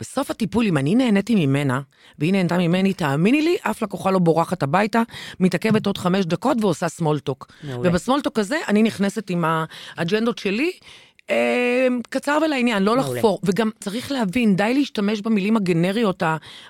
בסוף 0.00 0.30
הטיפול, 0.30 0.66
אם 0.66 0.76
אני 0.76 0.94
נהניתי 0.94 1.46
ממנה, 1.46 1.80
והיא 2.18 2.32
נהנתה 2.32 2.58
ממני, 2.58 2.94
תאמיני 2.94 3.42
לי, 3.42 3.56
אף 3.62 3.82
לקוחה 3.82 4.10
לא 4.10 4.18
בורחת 4.18 4.62
הביתה, 4.62 5.02
מתעכבת 5.40 5.86
עוד 5.86 5.98
חמש 5.98 6.26
דקות 6.26 6.56
ועושה 6.60 6.88
סמולטוק. 6.88 7.46
ובסמולטוק 7.82 8.38
הזה 8.38 8.56
אני 8.68 8.82
נכנסת 8.82 9.30
עם 9.30 9.44
האג'נדות 9.96 10.38
שלי. 10.38 10.72
אה, 11.30 11.88
קצר 12.08 12.38
ולעניין, 12.46 12.82
לא. 12.82 12.96
לחפור. 12.96 13.40
וגם 13.42 13.70
צריך 13.80 14.12
להבין, 14.12 14.56
די 14.56 14.74
להשתמש 14.74 15.20
במילים 15.20 15.56
הגנריות 15.56 16.22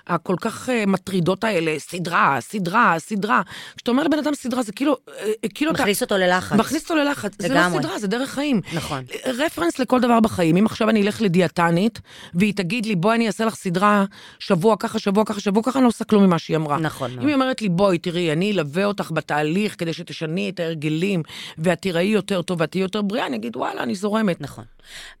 הכל 0.07 0.35
כך 0.41 0.69
אה, 0.69 0.83
מטרידות 0.87 1.43
האלה, 1.43 1.79
סדרה, 1.79 2.37
סדרה, 2.39 2.95
סדרה. 2.99 3.41
כשאתה 3.75 3.91
אומר 3.91 4.03
לבן 4.03 4.19
אדם 4.19 4.35
סדרה, 4.35 4.63
זה 4.63 4.71
כאילו, 4.71 4.97
אה, 5.19 5.31
כאילו 5.53 5.71
אתה... 5.71 5.81
מכניס 5.81 6.01
אותו 6.01 6.17
ללחץ. 6.17 6.57
מכניס 6.57 6.83
אותו 6.83 6.95
ללחץ. 6.95 7.31
זה 7.39 7.53
לא. 7.53 7.61
סדרה, 7.79 7.99
זה 7.99 8.07
דרך 8.07 8.29
חיים. 8.29 8.61
נכון. 8.73 9.03
רפרנס 9.25 9.79
לכל 9.79 9.99
דבר 9.99 10.19
בחיים. 10.19 10.57
אם 10.57 10.65
עכשיו 10.65 10.89
אני 10.89 11.01
אלך 11.01 11.21
לדיאטנית, 11.21 12.01
והיא 12.33 12.53
תגיד 12.53 12.85
לי, 12.85 12.95
בואי 12.95 13.15
אני 13.15 13.27
אעשה 13.27 13.45
לך 13.45 13.55
סדרה, 13.55 14.05
שבוע 14.39 14.75
ככה, 14.79 14.99
שבוע 14.99 15.25
ככה, 15.25 15.39
שבוע 15.39 15.63
ככה, 15.63 15.79
אני 15.79 15.83
לא 15.83 15.87
עושה 15.87 16.05
כלום 16.05 16.23
ממה 16.23 16.39
שהיא 16.39 16.57
אמרה. 16.57 16.77
נכון 16.77 17.11
אם. 17.11 17.27
היא 17.27 17.33
אומרת 17.33 17.61
לי, 17.61 17.69
בואי, 17.69 17.97
תראי, 17.97 18.31
אני 18.31 18.51
אלווה 18.51 18.85
אותך 18.85 19.11
בתהליך 19.11 19.75
כדי 19.77 19.93
שתשני 19.93 20.49
את 20.49 20.59
ההרגלים, 20.59 21.23
ואת 21.57 21.81
תיראי 21.81 22.03
יותר 22.03 22.41
טוב 22.41 22.61
ואת 22.61 22.71
תהיי 22.71 22.81
יותר 22.81 23.01
בריאה, 23.01 23.25
אני 23.25 23.35
אגיד, 23.35 23.57
וואלה, 23.57 23.83
אני 23.83 23.95
זורמת. 23.95 24.41
נכון. 24.51 24.65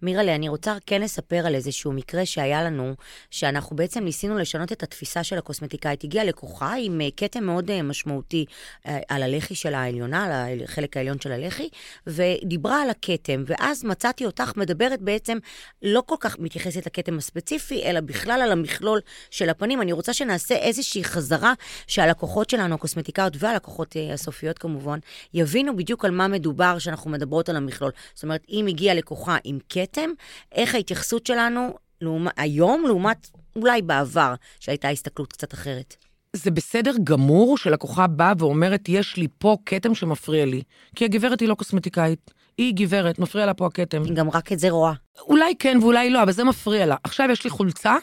מירלה, 0.01 0.35
אני 0.35 0.49
רוצה 0.49 0.77
כן 0.85 1.01
לספר 1.01 1.47
על 1.47 1.55
איזשהו 1.55 1.91
מקרה 1.91 2.25
שהיה 2.25 2.63
לנו, 2.63 2.93
שאנחנו 3.29 3.75
בעצם 3.75 4.03
ניסינו 4.03 4.37
לשנות 4.37 4.71
את 4.71 4.83
התפיסה 4.83 5.23
של 5.23 5.37
הקוסמטיקאית. 5.37 6.03
הגיעה 6.03 6.25
לקוחה 6.25 6.73
עם 6.79 7.01
אה, 7.01 7.07
כתם 7.17 7.43
מאוד 7.43 7.71
אה, 7.71 7.81
משמעותי 7.81 8.45
אה, 8.87 8.99
על 9.09 9.23
הלחי 9.23 9.55
של 9.55 9.73
העליונה, 9.73 10.45
על 10.47 10.63
החלק 10.63 10.97
העליון 10.97 11.19
של 11.19 11.31
הלחי, 11.31 11.69
ודיברה 12.07 12.81
על 12.81 12.89
הכתם, 12.89 13.43
ואז 13.47 13.83
מצאתי 13.83 14.25
אותך 14.25 14.51
מדברת 14.57 15.01
בעצם, 15.01 15.37
לא 15.81 16.03
כל 16.05 16.15
כך 16.19 16.39
מתייחסת 16.39 16.85
לכתם 16.85 17.17
הספציפי, 17.17 17.83
אלא 17.83 17.99
בכלל 17.99 18.41
על 18.41 18.51
המכלול 18.51 18.99
של 19.29 19.49
הפנים. 19.49 19.81
אני 19.81 19.91
רוצה 19.91 20.13
שנעשה 20.13 20.55
איזושהי 20.55 21.03
חזרה 21.03 21.53
שהלקוחות 21.87 22.49
שלנו, 22.49 22.75
הקוסמטיקאיות 22.75 23.33
והלקוחות 23.39 23.95
הסופיות 24.13 24.57
כמובן, 24.57 24.99
יבינו 25.33 25.75
בדיוק 25.75 26.05
על 26.05 26.11
מה 26.11 26.27
מדובר 26.27 26.75
כשאנחנו 26.77 27.11
מדברות 27.11 27.49
על 27.49 27.55
המכלול. 27.55 27.91
זאת 28.13 28.23
אומרת, 28.23 28.45
אם 28.49 28.65
הגיעה 28.67 28.95
לקוחה 28.95 29.20
עם 29.43 29.59
כתם, 29.69 30.09
איך 30.51 30.75
ההתייחסות 30.75 31.27
שלנו 31.27 31.75
לעומת, 32.01 32.31
היום 32.37 32.83
לעומת 32.87 33.27
אולי 33.55 33.81
בעבר, 33.81 34.33
שהייתה 34.59 34.89
הסתכלות 34.89 35.33
קצת 35.33 35.53
אחרת. 35.53 35.95
זה 36.35 36.51
בסדר 36.51 36.93
גמור 37.03 37.57
שלקוחה 37.57 38.07
באה 38.07 38.33
ואומרת, 38.37 38.89
יש 38.89 39.17
לי 39.17 39.27
פה 39.37 39.57
כתם 39.65 39.95
שמפריע 39.95 40.45
לי. 40.45 40.61
כי 40.95 41.05
הגברת 41.05 41.39
היא 41.39 41.49
לא 41.49 41.55
קוסמטיקאית, 41.55 42.31
היא 42.57 42.73
גברת, 42.75 43.19
מפריע 43.19 43.45
לה 43.45 43.53
פה 43.53 43.65
הכתם. 43.65 44.03
היא 44.03 44.13
גם 44.13 44.29
רק 44.29 44.51
את 44.51 44.59
זה 44.59 44.69
רואה. 44.69 44.93
אולי 45.21 45.53
כן 45.59 45.77
ואולי 45.81 46.09
לא, 46.09 46.23
אבל 46.23 46.31
זה 46.31 46.43
מפריע 46.43 46.85
לה. 46.85 46.95
עכשיו 47.03 47.27
יש 47.31 47.43
לי 47.43 47.49
חולצה 47.49 47.95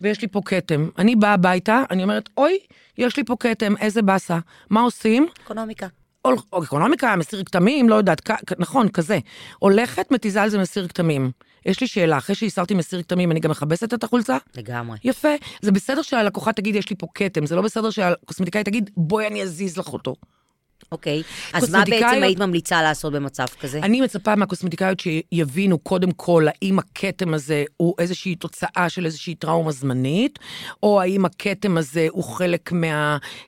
ויש 0.00 0.22
לי 0.22 0.28
פה 0.28 0.40
כתם. 0.44 0.88
אני 0.98 1.16
באה 1.16 1.32
הביתה, 1.32 1.82
אני 1.90 2.02
אומרת, 2.02 2.28
אוי, 2.36 2.58
יש 2.98 3.16
לי 3.16 3.24
פה 3.24 3.36
כתם, 3.40 3.76
איזה 3.76 4.02
באסה. 4.02 4.38
מה 4.70 4.80
עושים? 4.80 5.26
אקונומיקה. 5.44 5.86
או 6.24 6.30
או 6.52 6.64
אקונומיקה, 6.64 7.16
מסיר 7.16 7.44
כתמים, 7.44 7.88
לא 7.88 7.94
יודעת, 7.94 8.20
כ- 8.28 8.52
נכון, 8.58 8.88
כזה. 8.88 9.18
הולכת, 9.58 10.10
מתיזה 10.10 10.42
על 10.42 10.48
זה 10.48 10.58
מסיר 10.58 10.88
כתמים. 10.88 11.30
יש 11.66 11.80
לי 11.80 11.86
שאלה, 11.86 12.18
אחרי 12.18 12.34
שהסרתי 12.34 12.74
מסיר 12.74 13.02
כתמים, 13.02 13.30
אני 13.32 13.40
גם 13.40 13.50
מכבסת 13.50 13.94
את 13.94 14.04
החולצה? 14.04 14.36
לגמרי. 14.56 14.98
יפה. 15.04 15.28
זה 15.62 15.72
בסדר 15.72 16.02
שהלקוחה 16.02 16.52
תגיד, 16.52 16.74
יש 16.76 16.90
לי 16.90 16.96
פה 16.98 17.06
כתם, 17.14 17.46
זה 17.46 17.56
לא 17.56 17.62
בסדר 17.62 17.90
שהקוסמטיקאית 17.90 18.66
תגיד, 18.66 18.90
בואי 18.96 19.26
אני 19.26 19.42
אזיז 19.42 19.78
לך 19.78 19.88
אותו. 19.92 20.14
אוקיי. 20.92 21.22
אז 21.52 21.70
מה 21.70 21.84
בעצם 21.90 22.22
היית 22.22 22.38
ממליצה 22.38 22.82
לעשות 22.82 23.12
במצב 23.12 23.44
כזה? 23.60 23.78
אני 23.78 24.00
מצפה 24.00 24.36
מהקוסמטיקאיות 24.36 25.00
שיבינו 25.00 25.78
קודם 25.78 26.10
כל 26.10 26.46
האם 26.48 26.78
הכתם 26.78 27.34
הזה 27.34 27.64
הוא 27.76 27.94
איזושהי 27.98 28.34
תוצאה 28.34 28.88
של 28.88 29.06
איזושהי 29.06 29.34
טראומה 29.34 29.72
זמנית, 29.72 30.38
או 30.82 31.00
האם 31.00 31.24
הכתם 31.24 31.76
הזה 31.76 32.06
הוא 32.10 32.24
חלק 32.24 32.72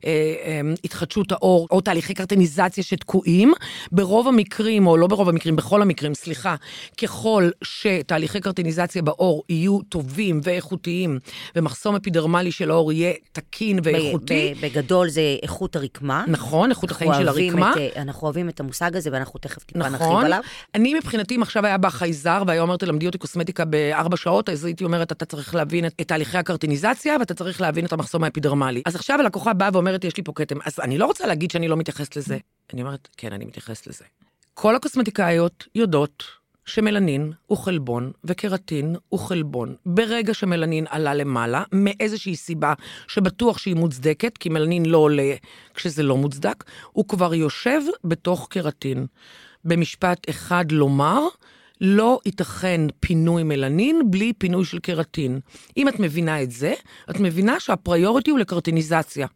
מהתחדשות 0.04 1.32
האור, 1.32 1.68
או 1.70 1.80
תהליכי 1.80 2.14
קרטניזציה 2.14 2.84
שתקועים. 2.84 3.52
ברוב 3.92 4.28
המקרים, 4.28 4.86
או 4.86 4.96
לא 4.96 5.06
ברוב 5.06 5.28
המקרים, 5.28 5.56
בכל 5.56 5.82
המקרים, 5.82 6.14
סליחה, 6.14 6.54
ככל 7.02 7.50
שתהליכי 7.64 8.40
קרטניזציה 8.40 9.02
בעור 9.02 9.42
יהיו 9.48 9.78
טובים 9.82 10.40
ואיכותיים, 10.42 11.18
ומחסום 11.56 11.96
אפידרמלי 11.96 12.52
של 12.52 12.70
העור 12.70 12.92
יהיה 12.92 13.12
תקין 13.32 13.78
ואיכותי, 13.82 14.54
בגדול 14.60 15.08
זה 15.08 15.36
איכות 15.42 15.76
הרקמה. 15.76 16.24
נכון, 16.26 16.70
איכות 16.70 16.90
החיים 16.90 17.12
של 17.14 17.28
הרקמה. 17.38 17.72
את, 17.72 17.76
אה, 17.76 18.02
אנחנו 18.02 18.24
אוהבים 18.24 18.48
את 18.48 18.60
המושג 18.60 18.96
הזה, 18.96 19.10
ואנחנו 19.12 19.40
תכף 19.40 19.64
טיפה 19.64 19.78
נרחיב 19.78 20.06
נכון. 20.06 20.24
עליו. 20.24 20.40
אני 20.74 20.94
מבחינתי, 20.94 21.36
אם 21.36 21.42
עכשיו 21.42 21.66
היה 21.66 21.78
בא 21.78 21.88
חייזר 21.88 22.42
והיה 22.46 22.62
אומר, 22.62 22.76
תלמדי 22.76 23.06
אותי 23.06 23.18
קוסמטיקה 23.18 23.64
בארבע 23.64 24.16
שעות, 24.16 24.48
אז 24.48 24.64
הייתי 24.64 24.84
אומרת, 24.84 25.12
אתה 25.12 25.24
צריך 25.24 25.54
להבין 25.54 25.86
את 25.86 26.02
תהליכי 26.06 26.38
הקרטיניזציה, 26.38 27.16
ואתה 27.20 27.34
צריך 27.34 27.60
להבין 27.60 27.84
את 27.86 27.92
המחסום 27.92 28.24
האפידרמלי. 28.24 28.82
אז 28.86 28.94
עכשיו 28.94 29.20
הלקוחה 29.20 29.52
באה 29.52 29.68
ואומרת, 29.72 30.04
יש 30.04 30.16
לי 30.16 30.22
פה 30.22 30.32
כתם. 30.34 30.56
אז 30.64 30.80
אני 30.80 30.98
לא 30.98 31.06
רוצה 31.06 31.26
להגיד 31.26 31.50
שאני 31.50 31.68
לא 31.68 31.76
מתייחסת 31.76 32.16
לזה. 32.16 32.38
אני 32.72 32.82
אומרת, 32.82 33.08
כן, 33.16 33.32
אני 33.32 33.44
מתייחסת 33.44 33.86
לזה. 33.86 34.04
כל 34.54 34.76
הקוסמטיקאיות 34.76 35.64
יודעות 35.74 36.24
שמלנין 36.66 37.32
הוא 37.46 37.58
חלבון 37.58 38.12
וקרטין 38.24 38.96
הוא 39.08 39.20
חלבון. 39.20 39.74
ברגע 39.86 40.34
שמלנין 40.34 40.86
עלה 40.88 41.14
למעלה, 41.14 41.62
מאיזושהי 41.72 42.36
סיבה 42.36 42.74
שבטוח 43.08 43.58
שהיא 43.58 43.74
מוצדקת, 43.74 44.38
כי 44.38 44.48
מלנין 44.48 44.86
לא 44.86 44.98
עולה 44.98 45.34
כשזה 45.74 46.02
לא 46.02 46.16
מוצדק, 46.16 46.64
הוא 46.92 47.08
כבר 47.08 47.34
יושב 47.34 47.80
בתוך 48.04 48.46
קרטין. 48.50 49.06
במשפט 49.64 50.30
אחד 50.30 50.72
לומר, 50.72 51.20
לא 51.80 52.20
ייתכן 52.26 52.80
פינוי 53.00 53.42
מלנין 53.42 54.10
בלי 54.10 54.32
פינוי 54.38 54.64
של 54.64 54.78
קרטין. 54.78 55.40
אם 55.76 55.88
את 55.88 56.00
מבינה 56.00 56.42
את 56.42 56.50
זה, 56.50 56.74
את 57.10 57.20
מבינה 57.20 57.60
שהפריוריטי 57.60 58.30
הוא 58.30 58.38
לקרטיניזציה, 58.38 59.26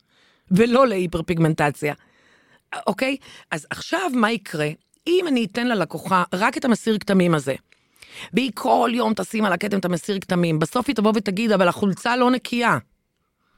ולא 0.50 0.86
להיפרפיגמנטציה. 0.86 1.94
אוקיי? 2.86 3.16
אז 3.50 3.66
עכשיו 3.70 4.10
מה 4.14 4.32
יקרה? 4.32 4.68
אם 5.08 5.24
אני 5.28 5.44
אתן 5.44 5.66
ללקוחה 5.66 6.24
רק 6.32 6.56
את 6.56 6.64
המסיר 6.64 6.98
כתמים 6.98 7.34
הזה, 7.34 7.54
והיא 8.32 8.50
כל 8.54 8.90
יום 8.94 9.14
תשים 9.14 9.44
על 9.44 9.52
הכתם 9.52 9.78
את 9.78 9.84
המסיר 9.84 10.18
כתמים, 10.20 10.58
בסוף 10.58 10.88
היא 10.88 10.96
תבוא 10.96 11.12
ותגיד, 11.14 11.52
אבל 11.52 11.68
החולצה 11.68 12.16
לא 12.16 12.30
נקייה. 12.30 12.78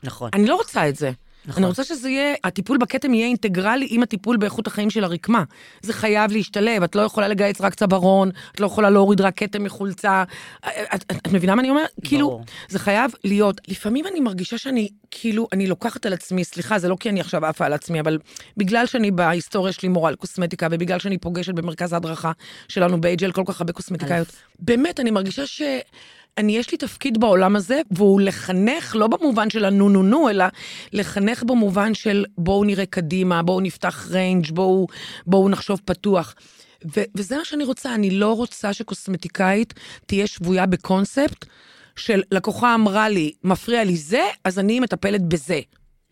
נכון. 0.03 0.31
אני 0.33 0.47
לא 0.47 0.57
רוצה 0.57 0.89
את 0.89 0.97
זה. 0.97 1.11
אני 1.57 1.67
רוצה 1.67 1.85
שזה 1.85 2.11
יהיה, 2.11 2.35
הטיפול 2.45 2.79
בכתם 2.79 3.15
יהיה 3.15 3.27
אינטגרלי 3.27 3.87
עם 3.91 4.03
הטיפול 4.03 4.37
באיכות 4.37 4.67
החיים 4.67 4.91
של 4.91 5.05
הרקמה. 5.05 5.45
זה 5.83 5.93
חייב 5.93 6.33
להשתלב, 6.33 6.83
את 6.83 6.95
לא 6.95 7.03
יכולה 7.03 7.29
לגייס 7.29 7.61
רק 7.61 7.75
צווארון, 7.75 8.31
את 8.55 8.61
לא 8.61 8.67
יכולה 8.67 8.91
להוריד 8.91 9.21
רק 9.21 9.37
כתם 9.37 9.65
מחולצה. 9.65 10.25
את, 10.65 10.71
את, 10.95 11.05
את 11.11 11.33
מבינה 11.33 11.55
מה 11.55 11.61
אני 11.63 11.71
אומרת? 11.71 11.91
כאילו, 12.05 12.43
זה 12.69 12.79
חייב 12.79 13.11
להיות. 13.25 13.61
לפעמים 13.69 14.07
אני 14.07 14.21
מרגישה 14.21 14.59
שאני, 14.59 14.89
כאילו, 15.11 15.49
אני 15.53 15.67
לוקחת 15.67 16.07
על 16.07 16.13
עצמי, 16.13 16.45
סליחה, 16.45 16.79
זה 16.79 16.89
לא 16.89 16.97
כי 17.01 17.09
אני 17.09 17.21
עכשיו 17.21 17.47
עפה 17.47 17.67
על 17.67 17.73
עצמי, 17.73 18.01
אבל 18.01 18.19
בגלל 18.57 18.87
שאני 18.87 19.11
בהיסטוריה 19.11 19.73
שלי 19.73 19.89
מורה 19.89 20.09
על 20.09 20.15
קוסמטיקה, 20.15 20.69
ובגלל 20.71 20.99
שאני 20.99 21.19
פוגשת 21.19 21.55
במרכז 21.55 21.93
ההדרכה 21.93 22.33
שלנו 22.69 23.01
באייג'ל 23.01 23.33
כל 23.33 23.43
כך 23.47 23.61
הרבה 23.61 23.73
קוסמטיקאיות, 23.73 24.29
באמת, 24.59 25.01
אני 25.01 25.11
מרגישה 25.11 25.47
ש... 25.47 25.63
אני, 26.39 26.57
יש 26.57 26.73
לי 26.73 26.79
תפקיד 26.79 27.21
בעולם 27.21 27.57
הזה, 27.57 27.81
והוא 27.91 28.21
לחנך, 28.21 28.97
לא 28.97 29.07
במובן 29.07 29.51
של 29.51 29.65
הנו 29.65 29.89
נו 29.89 30.03
נו, 30.03 30.29
אלא 30.31 30.45
לחנך 30.93 31.43
במובן 31.43 31.95
של 31.95 32.25
בואו 32.39 32.65
נראה 32.65 32.87
קדימה, 32.87 33.43
בואו 33.43 33.61
נפתח 33.61 34.07
ריינג', 34.11 34.51
בואו, 34.51 34.87
בואו 35.27 35.49
נחשוב 35.49 35.81
פתוח. 35.85 36.35
ו- 36.97 37.05
וזה 37.15 37.37
מה 37.37 37.45
שאני 37.45 37.65
רוצה, 37.65 37.95
אני 37.95 38.11
לא 38.11 38.33
רוצה 38.33 38.73
שקוסמטיקאית 38.73 39.75
תהיה 40.07 40.27
שבויה 40.27 40.67
בקונספט 40.67 41.47
של 41.97 42.23
לקוחה 42.33 42.75
אמרה 42.75 43.09
לי, 43.09 43.33
מפריע 43.45 43.85
לי 43.85 43.97
זה, 43.97 44.23
אז 44.45 44.59
אני 44.59 44.81
מטפלת 44.81 45.29
בזה. 45.29 45.61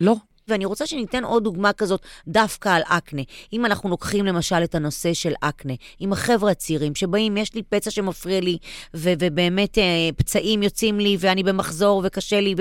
לא. 0.01 0.17
ואני 0.49 0.65
רוצה 0.65 0.87
שניתן 0.87 1.25
עוד 1.25 1.45
דוגמה 1.45 1.73
כזאת 1.73 2.03
דווקא 2.29 2.69
על 2.69 2.83
אקנה. 2.85 3.23
אם 3.53 3.67
אנחנו 3.67 3.89
לוקחים 3.89 4.27
למשל 4.27 4.65
את 4.65 4.75
הנושא 4.75 5.15
של 5.15 5.33
אקנה, 5.41 5.73
עם 6.01 6.13
החבר'ה 6.13 6.51
הצעירים 6.51 6.95
שבאים, 6.95 7.37
יש 7.37 7.55
לי 7.55 7.63
פצע 7.63 7.91
שמפריע 7.91 8.41
לי, 8.41 8.59
ו- 8.95 9.13
ובאמת 9.19 9.79
אה, 9.79 9.85
פצעים 10.17 10.63
יוצאים 10.63 11.01
לי, 11.01 11.17
ואני 11.21 11.43
במחזור 11.43 12.03
וקשה 12.05 12.41
לי, 12.41 12.55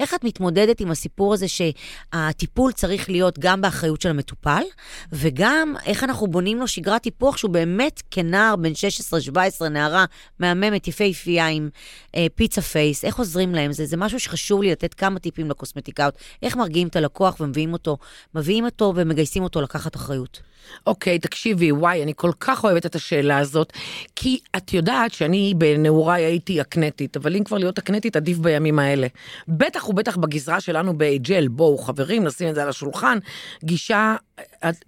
איך 0.00 0.14
את 0.14 0.24
מתמודדת 0.24 0.80
עם 0.80 0.90
הסיפור 0.90 1.34
הזה 1.34 1.46
שהטיפול 1.48 2.72
צריך 2.72 3.10
להיות 3.10 3.38
גם 3.38 3.60
באחריות 3.60 4.00
של 4.00 4.08
המטופל, 4.08 4.62
וגם 5.12 5.74
איך 5.86 6.04
אנחנו 6.04 6.26
בונים 6.26 6.58
לו 6.58 6.68
שגרת 6.68 7.02
טיפוח 7.02 7.36
שהוא 7.36 7.50
באמת 7.50 8.02
כנער 8.10 8.56
בן 8.56 8.72
16-17, 9.62 9.68
נערה 9.68 10.04
מהממת, 10.38 10.88
יפהפייה 10.88 11.48
עם 11.48 11.68
אה, 12.16 12.26
פיצה 12.34 12.62
פייס, 12.62 13.04
איך 13.04 13.18
עוזרים 13.18 13.54
להם? 13.54 13.72
זה, 13.72 13.86
זה 13.86 13.96
משהו 13.96 14.20
שחשוב 14.20 14.62
לי 14.62 14.70
לתת 14.70 14.94
כמה 14.94 15.18
טיפים 15.18 15.50
לקוסמטיקאיות, 15.50 16.14
איך 16.42 16.56
מרגיעים 16.56 16.88
את 16.88 16.96
הלקוח. 16.96 17.33
לקוח 17.34 17.40
ומביאים 17.40 17.72
אותו, 17.72 17.98
מביאים 18.34 18.64
אותו 18.64 18.92
ומגייסים 18.96 19.42
אותו 19.42 19.60
לקחת 19.60 19.96
אחריות. 19.96 20.40
אוקיי, 20.86 21.16
okay, 21.16 21.18
תקשיבי, 21.18 21.72
וואי, 21.72 22.02
אני 22.02 22.12
כל 22.16 22.30
כך 22.40 22.64
אוהבת 22.64 22.86
את 22.86 22.94
השאלה 22.94 23.38
הזאת, 23.38 23.72
כי 24.16 24.38
את 24.56 24.74
יודעת 24.74 25.12
שאני 25.12 25.54
בנעוריי 25.58 26.24
הייתי 26.24 26.60
אקנטית, 26.60 27.16
אבל 27.16 27.36
אם 27.36 27.44
כבר 27.44 27.58
להיות 27.58 27.78
אקנטית, 27.78 28.16
עדיף 28.16 28.38
בימים 28.38 28.78
האלה. 28.78 29.06
בטח 29.48 29.88
ובטח 29.88 30.16
בגזרה 30.16 30.60
שלנו 30.60 30.98
באייג'ל, 30.98 31.48
בואו 31.48 31.78
חברים, 31.78 32.24
נשים 32.24 32.48
את 32.48 32.54
זה 32.54 32.62
על 32.62 32.68
השולחן, 32.68 33.18
גישה 33.64 34.16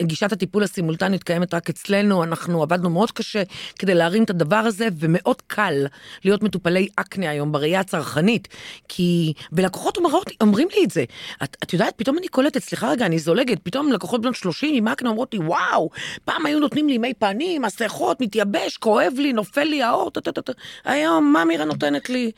גישת 0.03 0.33
הטיפול 0.33 0.63
הסימולטנית 0.63 1.23
קיימת 1.23 1.55
רק 1.55 1.71
אצלנו, 1.71 2.25
אנחנו 2.25 2.63
עבדנו 2.63 2.91
מאוד 2.91 3.11
קשה 3.11 3.43
כדי 3.79 3.95
להרים 3.95 4.25
את 4.25 4.31
הדבר 4.31 4.57
הזה, 4.57 4.89
ומאוד 4.99 5.43
קל 5.47 5.87
להיות 6.25 6.43
מטופלי 6.43 6.89
אקנה 6.97 7.31
היום 7.31 7.53
בראייה 7.53 7.81
הצרכנית, 7.81 8.49
כי, 8.89 9.33
ולקוחות 9.53 9.97
אומרות, 9.97 10.31
אומרים 10.41 10.69
לי 10.77 10.85
את 10.85 10.91
זה. 10.91 11.05
את, 11.43 11.57
את 11.63 11.73
יודעת, 11.73 11.95
פתאום 11.97 12.19
אני 12.19 12.29
קולטת, 12.29 12.63
סליחה 12.63 12.91
רגע, 12.91 13.07
אני 13.07 13.19
זולגת, 13.19 13.59
פתאום 13.63 13.93
לקוחות 13.93 14.23
בנות 14.23 14.35
30 14.35 14.75
עם 14.75 14.89
אקנה 14.89 15.11
אומרות 15.11 15.35
לי, 15.35 15.41
וואו, 15.41 15.91
פעם 16.25 16.47
היו 16.47 16.61
נותנים 16.61 16.89
לי 16.89 16.99
מי 16.99 17.15
פנים, 17.15 17.63
מסכות, 17.63 18.21
מתייבש, 18.21 18.77
כואב 18.77 19.13
לי, 19.17 19.33
נופל 19.33 19.65
לי 19.65 19.83
האור, 19.83 20.11
טטטט. 20.11 20.51
היום, 20.85 21.33
מה 21.33 21.45
מירה 21.45 21.65
נותנת 21.65 22.11
לי? 22.11 22.31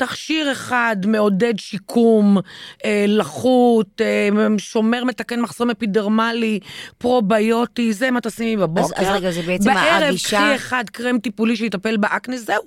תכשיר 0.00 0.52
אחד 0.52 0.96
מעודד 1.06 1.58
שיקום, 1.58 2.38
אה, 2.84 3.04
לחות, 3.08 4.00
אה, 4.00 4.28
שומר 4.58 5.04
מתקן 5.04 5.40
מחסום 5.40 5.70
אפידרמלי, 5.70 6.58
פרוביוטי, 6.98 7.92
זה 7.92 8.10
מה 8.10 8.20
תשימי 8.20 8.56
בבוקר. 8.56 9.00
אז, 9.02 9.06
אז 9.08 9.16
רגע, 9.16 9.30
זה 9.30 9.42
בעצם 9.42 9.74
בערב, 9.74 10.02
הגישה... 10.02 10.38
בערב, 10.38 10.48
קחי 10.48 10.56
אחד 10.56 10.84
קרם 10.92 11.18
טיפולי 11.18 11.56
שיטפל 11.56 11.96
באקנה, 11.96 12.36
זהו. 12.36 12.62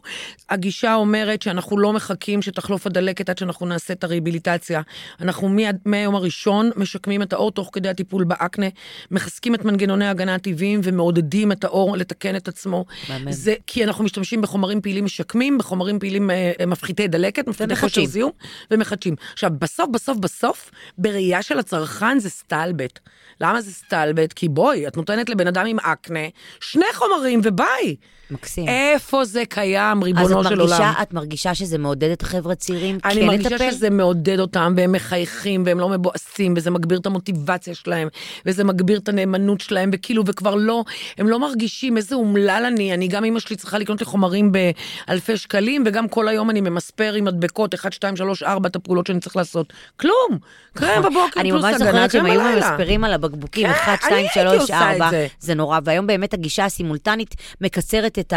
הגישה 0.50 0.96
אומרת 0.96 1.42
שאנחנו 1.42 1.78
לא 1.78 1.94
מחכים 1.94 2.42
שתחלוף 2.42 2.88
הדלקת 2.88 3.30
עד 3.30 3.38
שאנחנו 3.38 3.66
נעשה 3.66 3.94
את 3.94 4.04
הריביליטציה. 4.04 4.82
אנחנו 5.22 5.56
מהיום 5.86 6.16
הראשון 6.16 6.70
משקמים 6.76 7.22
את 7.22 7.34
האור 7.34 7.52
תוך 7.52 7.70
כדי 7.74 7.90
הטיפול 7.90 8.24
באקנה, 8.24 8.68
מחזקים 9.12 9.56
את 9.56 9.66
מנגנוני 9.66 10.06
ההגנה 10.06 10.36
הטבעיים 10.36 10.80
ומעודדים 10.84 11.52
את 11.52 11.64
האור 11.64 11.98
לתקן 11.98 12.36
את 12.36 12.48
עצמו. 12.48 12.86
זה 13.30 13.54
כי 13.68 13.84
אנחנו 13.84 14.04
משתמשים 14.04 14.42
בחומרים 14.42 14.82
פעילים 14.82 15.06
משקמים, 15.06 15.58
בחומרים 15.58 16.00
פעילים 16.00 16.32
אה 16.32 16.66
מפחיתי 16.68 17.08
דלקת. 17.08 17.23
דלקת, 17.24 17.48
מפחיתי 17.48 17.76
כושר 17.76 18.06
זיהום, 18.06 18.32
ומחדשים. 18.72 19.16
עכשיו, 19.34 19.52
בסוף, 19.60 19.90
בסוף, 19.90 20.18
בסוף, 20.18 20.72
בראייה 20.98 21.42
של 21.42 21.60
הצרכן 21.60 22.20
זה 22.20 22.30
סטלבט. 22.30 23.00
למה 23.42 23.62
זה 23.62 23.72
סטלבט? 23.72 24.34
כי 24.34 24.50
בואי, 24.50 24.88
את 24.88 24.98
נותנת 24.98 25.30
לבן 25.30 25.48
אדם 25.48 25.66
עם 25.66 25.80
אקנה 25.80 26.28
שני 26.60 26.86
חומרים 26.94 27.42
וביי. 27.44 27.96
מקסים. 28.32 28.68
איפה 28.68 29.26
זה 29.26 29.44
קיים, 29.50 30.04
ריבונו 30.04 30.28
של 30.28 30.36
מרגישה, 30.36 30.78
עולם? 30.78 30.94
אז 30.98 31.02
את 31.02 31.14
מרגישה 31.14 31.56
שזה 31.56 31.78
מעודד 31.78 32.10
את 32.10 32.22
החבר'ה 32.22 32.52
הצעירים 32.52 33.00
כן 33.00 33.10
לטפל? 33.10 33.20
אני 33.20 33.28
מרגישה 33.28 33.72
שזה 33.72 33.90
מעודד 33.90 34.40
אותם, 34.40 34.74
והם 34.78 34.92
מחייכים, 34.92 35.64
והם 35.66 35.80
לא 35.80 35.90
מבואסים, 35.90 36.54
וזה 36.58 36.72
מגביר 36.72 37.00
את 37.00 37.06
המוטיבציה 37.06 37.76
שלהם, 37.76 38.08
וזה 38.46 38.64
מגביר 38.64 38.98
את 38.98 39.10
הנאמנות 39.10 39.62
שלהם, 39.62 39.90
וכאילו, 39.94 40.24
וכבר 40.26 40.56
לא, 40.56 40.84
הם 41.18 41.28
לא 41.28 41.40
מרגישים 41.40 41.98
איזה 41.98 42.16
אומלל 42.16 42.64
אני, 42.68 42.94
אני 42.94 43.08
גם 43.08 43.26
אמא 43.26 43.40
שלי 43.40 43.56
צריכה 43.56 43.78
לקנות 43.78 44.00
לי 44.00 44.06
חומרים 44.06 44.52
באלפי 44.52 45.38
שקלים, 45.38 45.84
וגם 45.86 46.08
כל 46.08 46.28
היום 46.28 46.50
אני 46.50 46.62
ממספר 46.62 47.13
עם 47.16 47.26
מדבקות, 47.26 47.74
1, 47.74 47.94
2, 47.94 48.16
3, 48.16 48.44
4, 48.44 48.70
את 48.70 48.76
הפעולות 48.76 49.08
שאני 49.08 49.20
צריך 49.20 49.36
לעשות. 49.36 49.74
כלום! 49.96 50.40
קרם 50.74 51.04
בבוקר 51.04 51.20
פלוס 51.20 51.36
הגנה, 51.36 51.42
אני 51.42 51.52
ממש 51.52 51.76
זוכרת 51.76 52.12
שהם 52.12 52.26
היו 52.26 52.42
ממספרים 52.42 53.04
על 53.04 53.14
הבקבוקים, 53.14 53.70
1, 53.70 54.02
2, 54.02 54.26
3, 54.34 54.72
4, 54.72 55.10
זה 55.40 55.54
נורא, 55.54 55.80
והיום 55.84 56.08
באמת 56.08 56.34
הגישה 56.34 56.66
הסימולטנית 56.66 57.36
מקצרת 57.62 58.20
את. 58.20 58.34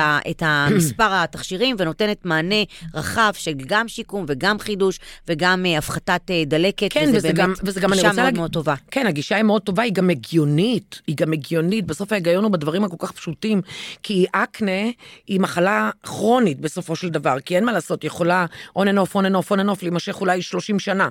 מספר 0.70 1.12
התכשירים 1.22 1.76
ונותנת 1.78 2.24
מענה 2.24 2.54
רחב 2.94 3.32
של 3.34 3.52
גם 3.66 3.88
שיקום 3.88 4.24
וגם 4.28 4.58
חידוש 4.58 5.00
וגם 5.28 5.64
uh, 5.64 5.78
הפחתת 5.78 6.20
uh, 6.30 6.48
דלקת, 6.48 6.86
כן, 6.90 7.04
וזה 7.08 7.16
וזה 7.16 7.32
באמת 7.32 7.38
גם, 7.38 7.52
וזה 7.62 7.80
גם, 7.80 7.92
גישה 7.92 8.02
מאוד 8.02 8.16
להג... 8.16 8.36
מאוד 8.36 8.52
טובה. 8.52 8.74
כן, 8.90 9.06
הגישה 9.06 9.36
היא 9.36 9.44
מאוד 9.44 9.62
טובה, 9.62 9.82
היא 9.82 9.92
גם 9.92 10.10
הגיונית, 10.10 11.00
היא 11.06 11.16
גם 11.16 11.32
הגיונית, 11.32 11.86
בסוף 11.86 12.12
ההיגיון 12.12 12.44
הוא 12.44 12.52
בדברים 12.52 12.84
הכל 12.84 12.96
כך 12.98 13.12
פשוטים, 13.12 13.60
כי 14.02 14.26
אקנה 14.32 14.90
היא 15.26 15.40
מחלה 15.40 15.90
כרונית 16.02 16.60
בסופו 16.60 16.96
של 16.96 17.08
דבר, 17.08 17.40
כי 17.40 17.56
אין 17.56 17.64
מה 17.64 17.72
לעשות, 17.72 18.04
יכולה 18.04 18.46
on 18.78 18.82
and 18.82 18.98
off, 19.08 19.14
on 19.14 19.24
and 19.48 19.68
off, 19.68 19.78
להימשך 19.82 20.20
אולי 20.20 20.42
30 20.42 20.78
שנה. 20.78 21.08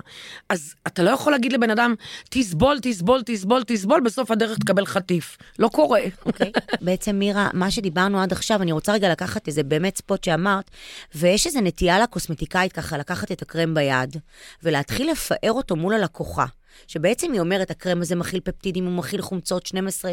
אז 0.48 0.74
אתה 0.86 1.02
לא 1.02 1.10
יכול 1.10 1.32
להגיד 1.32 1.52
לבן 1.52 1.70
אדם, 1.70 1.94
תסבול, 2.30 2.78
תסבול, 2.82 3.22
תסבול, 3.26 3.62
תסבול, 3.66 4.00
בסוף 4.00 4.30
הדרך 4.30 4.58
תקבל 4.58 4.86
חטיף. 4.86 5.38
לא 5.58 5.68
קורה. 5.68 6.00
אוקיי, 6.26 6.52
okay. 6.56 6.76
בעצם 6.80 7.16
מירה, 7.16 7.48
מה 7.52 7.70
שדיברנו 7.70 8.20
עד 8.20 8.32
עכשיו, 8.32 8.62
אני 8.62 8.72
רוצה 8.72 8.92
רגע 8.92 9.10
לקחת 9.10 9.48
איזה 9.48 9.62
באמת 9.62 9.96
ספוט 9.96 10.24
שאמרת, 10.24 10.70
ויש 11.14 11.46
איזו 11.46 11.60
נטייה 11.60 12.00
לקוסמטיקאית 12.00 12.72
ככה 12.72 12.98
לקחת 12.98 13.32
את 13.32 13.42
הקרם 13.42 13.74
ביד, 13.74 14.16
ולהתחיל 14.62 15.10
לפאר 15.10 15.52
אותו 15.52 15.76
מול 15.76 15.94
הלקוחה. 15.94 16.46
שבעצם 16.86 17.32
היא 17.32 17.40
אומרת, 17.40 17.70
הקרם 17.70 18.00
הזה 18.00 18.16
מכיל 18.16 18.40
פפטידים, 18.40 18.84
הוא 18.84 18.92
מכיל 18.92 19.22
חומצות 19.22 19.66
12, 19.66 20.12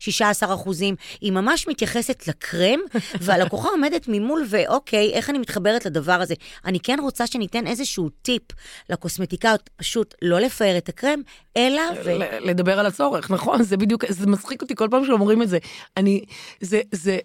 16 0.00 0.54
אחוזים. 0.54 0.94
היא 1.20 1.32
ממש 1.32 1.68
מתייחסת 1.68 2.28
לקרם, 2.28 2.80
והלקוחה 3.24 3.68
עומדת 3.68 4.08
ממול, 4.08 4.44
ואוקיי, 4.48 5.12
איך 5.12 5.30
אני 5.30 5.38
מתחברת 5.38 5.86
לדבר 5.86 6.12
הזה? 6.12 6.34
אני 6.64 6.80
כן 6.80 6.98
רוצה 7.02 7.26
שניתן 7.26 7.66
איזשהו 7.66 8.08
טיפ 8.08 8.42
לקוסמטיקאיות, 8.90 9.70
פשוט 9.76 10.14
לא 10.22 10.40
לפאר 10.40 10.78
את 10.78 10.88
הקרם, 10.88 11.20
אלא... 11.56 11.82
ו... 12.04 12.10
לדבר 12.40 12.78
על 12.78 12.86
הצורך, 12.86 13.30
נכון? 13.30 13.62
זה 13.62 13.76
בדיוק, 13.76 14.04
זה 14.08 14.26
מצחיק 14.26 14.62
אותי 14.62 14.74
כל 14.74 14.88
פעם 14.90 15.04
שאומרים 15.04 15.42
את 15.42 15.48
זה. 15.48 15.58
אני, 15.96 16.24
זה, 16.60 16.80
זה... 16.92 17.18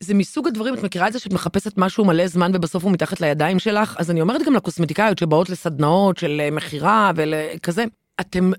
זה 0.00 0.14
מסוג 0.14 0.48
הדברים, 0.48 0.74
את 0.74 0.82
מכירה 0.82 1.08
את 1.08 1.12
זה 1.12 1.18
שאת 1.18 1.32
מחפשת 1.32 1.72
משהו 1.76 2.04
מלא 2.04 2.26
זמן 2.26 2.50
ובסוף 2.54 2.84
הוא 2.84 2.92
מתחת 2.92 3.20
לידיים 3.20 3.58
שלך? 3.58 3.96
אז 3.98 4.10
אני 4.10 4.20
אומרת 4.20 4.42
גם 4.46 4.54
לקוסמטיקאיות 4.54 5.18
שבאות 5.18 5.50
לסדנאות 5.50 6.16
של 6.16 6.40
אה, 6.44 6.50
מכירה 6.50 7.12
וכזה, 7.16 7.84
אתן 8.20 8.50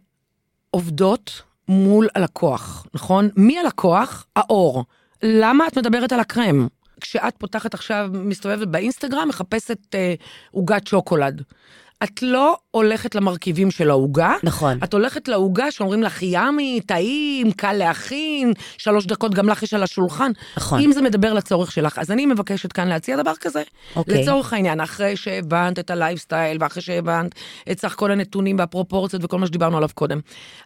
עובדות 0.72 1.41
מול 1.67 2.08
הלקוח, 2.15 2.86
נכון? 2.93 3.30
מי 3.36 3.60
הלקוח? 3.60 4.26
האור. 4.36 4.86
למה 5.24 5.67
את 5.67 5.78
מדברת 5.78 6.12
על 6.12 6.19
הקרם? 6.19 6.67
כשאת 7.02 7.34
פותחת 7.38 7.74
עכשיו, 7.74 8.10
מסתובבת 8.13 8.67
באינסטגרם, 8.67 9.28
מחפשת 9.30 9.95
אה, 9.95 10.13
עוגת 10.52 10.86
אה, 10.86 10.89
שוקולד. 10.89 11.43
את 12.03 12.21
לא 12.21 12.57
הולכת 12.71 13.15
למרכיבים 13.15 13.71
של 13.71 13.89
העוגה. 13.89 14.35
נכון. 14.43 14.79
את 14.83 14.93
הולכת 14.93 15.27
לעוגה 15.27 15.71
שאומרים 15.71 16.03
לך 16.03 16.19
ימי, 16.21 16.81
טעים, 16.85 17.51
קל 17.51 17.73
להכין, 17.73 18.53
שלוש 18.77 19.05
דקות 19.05 19.33
גם 19.33 19.49
לך 19.49 19.63
יש 19.63 19.73
על 19.73 19.83
השולחן. 19.83 20.31
נכון. 20.57 20.81
אם 20.81 20.91
זה 20.91 21.01
מדבר 21.01 21.33
לצורך 21.33 21.71
שלך. 21.71 21.99
אז 21.99 22.12
אני 22.12 22.25
מבקשת 22.25 22.71
כאן 22.71 22.88
להציע 22.88 23.17
דבר 23.17 23.35
כזה. 23.35 23.63
אוקיי. 23.95 24.21
לצורך 24.21 24.53
העניין, 24.53 24.81
אחרי 24.81 25.15
שהבנת 25.15 25.79
את 25.79 25.89
הלייפסטייל, 25.89 26.57
ואחרי 26.59 26.81
שהבנת 26.81 27.35
את 27.71 27.79
סך 27.79 27.95
כל 27.97 28.12
הנתונים 28.12 28.59
והפרופורציות 28.59 29.23
וכל 29.23 29.38
מה 29.38 29.47
שדיברנו 29.47 29.77
עליו 29.77 29.89
קודם. 29.93 30.19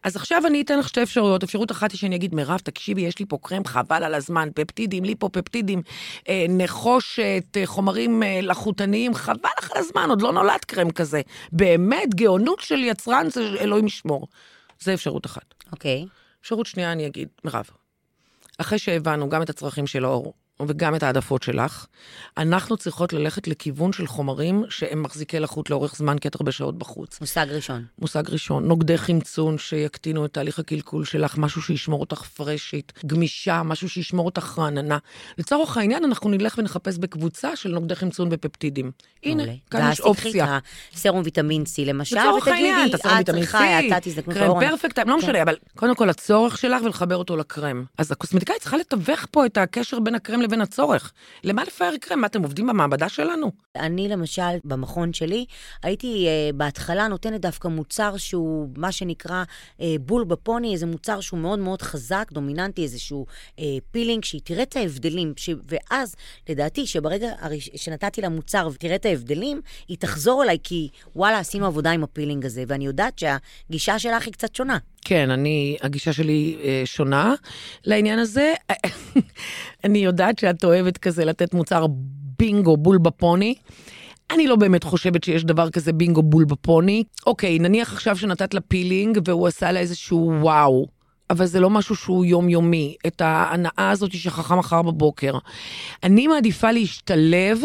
אז 0.04 0.16
עכשיו 0.16 0.48
אני 0.48 0.62
אתן 0.62 0.80
לך 0.80 0.88
שתי 0.88 1.04
אפשרויות. 1.04 1.44
אפשרות 1.44 1.72
אחת 1.72 1.92
היא 1.92 2.00
שאני 2.00 2.16
אגיד, 2.16 2.36
מירב, 2.36 2.60
תקשיבי, 2.64 3.02
יש 3.02 3.20
לי 3.20 3.26
פה 3.26 3.38
קרם 3.42 3.66
חבל 3.66 4.04
על 4.04 4.14
הזמן, 4.14 4.50
פפטידים, 4.56 5.04
ליפופפטידים, 5.04 5.82
אה, 6.30 6.46
נחושת, 6.50 7.44
אה, 7.58 7.66
חומרים 7.66 8.24
אה, 8.24 8.40
לחוטניים, 8.42 9.14
חבל 9.14 9.50
לך 9.60 9.72
על 9.72 9.78
הזמן, 9.78 10.10
עוד 10.10 10.22
לא 10.22 10.32
נולד 10.32 10.66
קרם 10.68 10.92
כזה. 10.92 11.23
באמת, 11.52 12.16
גאונות 12.16 12.60
של 12.60 12.80
יצרן 12.84 13.30
זה 13.30 13.56
אלוהים 13.60 13.88
ישמור. 13.88 14.28
זה 14.80 14.94
אפשרות 14.94 15.26
אחת. 15.26 15.54
אוקיי. 15.72 16.06
אפשרות 16.42 16.66
שנייה, 16.66 16.92
אני 16.92 17.08
אגיד, 17.08 17.28
מירב, 17.44 17.70
אחרי 18.58 18.80
שהבנו 18.80 19.30
גם 19.30 19.42
את 19.42 19.50
הצרכים 19.50 19.88
של 19.88 20.06
האור 20.06 20.34
וגם 20.68 20.96
את 20.96 21.04
העדפות 21.04 21.44
שלך, 21.44 21.86
אנחנו 22.38 22.78
צריכות 22.78 23.14
ללכת 23.14 23.48
לכיוון 23.48 23.94
של 23.94 24.08
חומרים 24.08 24.64
שהם 24.70 25.04
מחזיקי 25.04 25.40
לחות 25.40 25.70
לאורך 25.70 25.96
זמן, 25.96 26.18
כי 26.18 26.28
את 26.28 26.36
הרבה 26.36 26.52
שעות 26.52 26.78
בחוץ. 26.78 27.22
מושג 27.22 27.46
ראשון. 27.50 27.86
מושג 28.00 28.24
ראשון, 28.30 28.68
נוגדי 28.68 28.98
חמצון 28.98 29.58
שיקטינו 29.58 30.26
את 30.26 30.34
תהליך 30.34 30.60
הקלקול 30.60 31.06
שלך, 31.06 31.38
משהו 31.38 31.62
שישמור 31.62 32.00
אותך 32.00 32.22
פרשית, 32.22 32.94
גמישה, 33.06 33.64
משהו 33.64 33.90
שישמור 33.90 34.26
אותך 34.26 34.60
רעננה. 34.60 34.98
לצורך 35.38 35.78
העניין, 35.78 36.04
אנחנו 36.04 36.30
נלך 36.30 36.56
ונחפש 36.58 36.98
בקבוצה 36.98 37.56
של 37.56 37.70
נוגדי 37.70 37.96
חמצון 37.96 38.28
ופפטידים. 38.32 38.92
הנה. 39.24 39.44
כאן 39.72 39.90
יש 39.92 40.02
אופציה. 40.02 40.58
את 40.58 40.94
הסרום 40.94 41.22
ויטמין 41.26 41.64
C 41.64 41.86
למשל, 41.86 42.18
ותגידי, 42.38 42.96
אתה 42.96 43.20
את 43.20 43.26
צריכה, 43.26 43.60
C, 43.60 43.62
האטת 43.62 44.08
הזדקנות 44.08 44.38
קרם. 44.38 44.60
פרפקט, 44.60 45.00
לא 45.00 45.18
משנה, 45.18 45.42
אבל 45.42 45.56
קודם 45.76 45.96
כל 45.96 46.10
הצורך 46.10 46.58
שלך 46.58 46.84
ולחבר 46.84 47.16
אותו 47.16 47.38
לקרם. 47.38 47.86
אז 47.98 48.12
הקוסמטיקאית 48.12 48.62
צריכה 48.62 48.78
לתווך 48.78 49.26
פה 49.32 49.46
את 49.46 49.58
הקשר 49.58 50.00
בין 50.00 50.16
הקרם 50.16 50.42
לבין 50.42 50.53
הצורך. 50.62 51.14
למה 51.44 51.64
לפאר 51.64 51.98
קרם? 52.02 52.22
מה, 52.22 52.28
אתם 52.28 52.44
עובדים 52.44 52.68
במעבדה 52.68 53.10
שלנו? 53.10 53.52
אני 53.76 54.10
למשל, 54.10 54.58
במכון 54.64 55.14
שלי, 55.14 55.46
הייתי 55.84 56.28
uh, 56.28 56.56
בהתחלה 56.56 57.08
נותנת 57.08 57.42
דווקא 57.42 57.68
מוצר 57.68 58.18
שהוא 58.18 58.70
מה 58.78 58.92
שנקרא 58.92 59.44
uh, 59.44 59.82
בול 60.02 60.24
בפוני, 60.24 60.74
איזה 60.74 60.86
מוצר 60.86 61.22
שהוא 61.22 61.40
מאוד 61.40 61.60
מאוד 61.60 61.82
חזק, 61.82 62.32
דומיננטי, 62.32 62.84
איזשהו 62.84 63.26
אה, 63.56 63.62
פילינג, 63.92 64.24
שהיא 64.24 64.42
תראה 64.44 64.64
את 64.64 64.76
ההבדלים, 64.76 65.34
ש... 65.38 65.50
ואז, 65.70 66.16
לדעתי, 66.50 66.88
שברגע 66.88 67.30
הראש... 67.40 67.70
שנתתי 67.76 68.22
לה 68.22 68.30
מוצר 68.30 68.70
ותראה 68.74 68.96
את 68.96 69.06
ההבדלים, 69.06 69.62
היא 69.88 69.98
תחזור 69.98 70.44
אליי, 70.44 70.58
כי 70.64 70.90
וואלה, 71.16 71.40
עשינו 71.40 71.66
עבודה 71.66 71.92
עם 71.92 72.04
הפילינג 72.04 72.46
הזה, 72.46 72.64
ואני 72.68 72.86
יודעת 72.86 73.20
שהגישה 73.20 74.00
שלך 74.00 74.26
היא 74.26 74.34
קצת 74.34 74.56
שונה. 74.56 74.78
כן, 75.04 75.32
אני, 75.32 75.78
הגישה 75.82 76.14
שלי 76.14 76.58
אה, 76.64 76.82
שונה 76.86 77.34
לעניין 77.86 78.20
הזה. 78.20 78.54
אני 79.86 80.00
יודעת 80.00 80.40
שאת 80.40 80.64
אוהבת 80.64 80.98
כזה 80.98 81.26
לתת 81.26 81.54
מוצר 81.54 81.86
בינגו 82.40 82.78
בול 82.78 82.98
בפוני. 82.98 83.56
אני 84.32 84.48
לא 84.48 84.56
באמת 84.56 84.84
חושבת 84.84 85.24
שיש 85.24 85.44
דבר 85.44 85.70
כזה 85.70 85.94
בינגו 85.94 86.24
בול 86.24 86.46
בפוני. 86.46 87.04
אוקיי, 87.28 87.60
נניח 87.60 87.94
עכשיו 87.94 88.18
שנתת 88.18 88.54
לה 88.54 88.62
פילינג 88.62 89.20
והוא 89.26 89.48
עשה 89.48 89.72
לה 89.72 89.80
איזשהו 89.80 90.32
וואו. 90.42 90.88
אבל 91.30 91.46
זה 91.46 91.60
לא 91.60 91.70
משהו 91.70 91.96
שהוא 91.96 92.26
יומיומי. 92.26 92.96
את 93.08 93.22
ההנאה 93.22 93.90
הזאת 93.90 94.12
שכחה 94.14 94.56
מחר 94.56 94.82
בבוקר. 94.82 95.38
אני 96.04 96.28
מעדיפה 96.28 96.72
להשתלב 96.72 97.60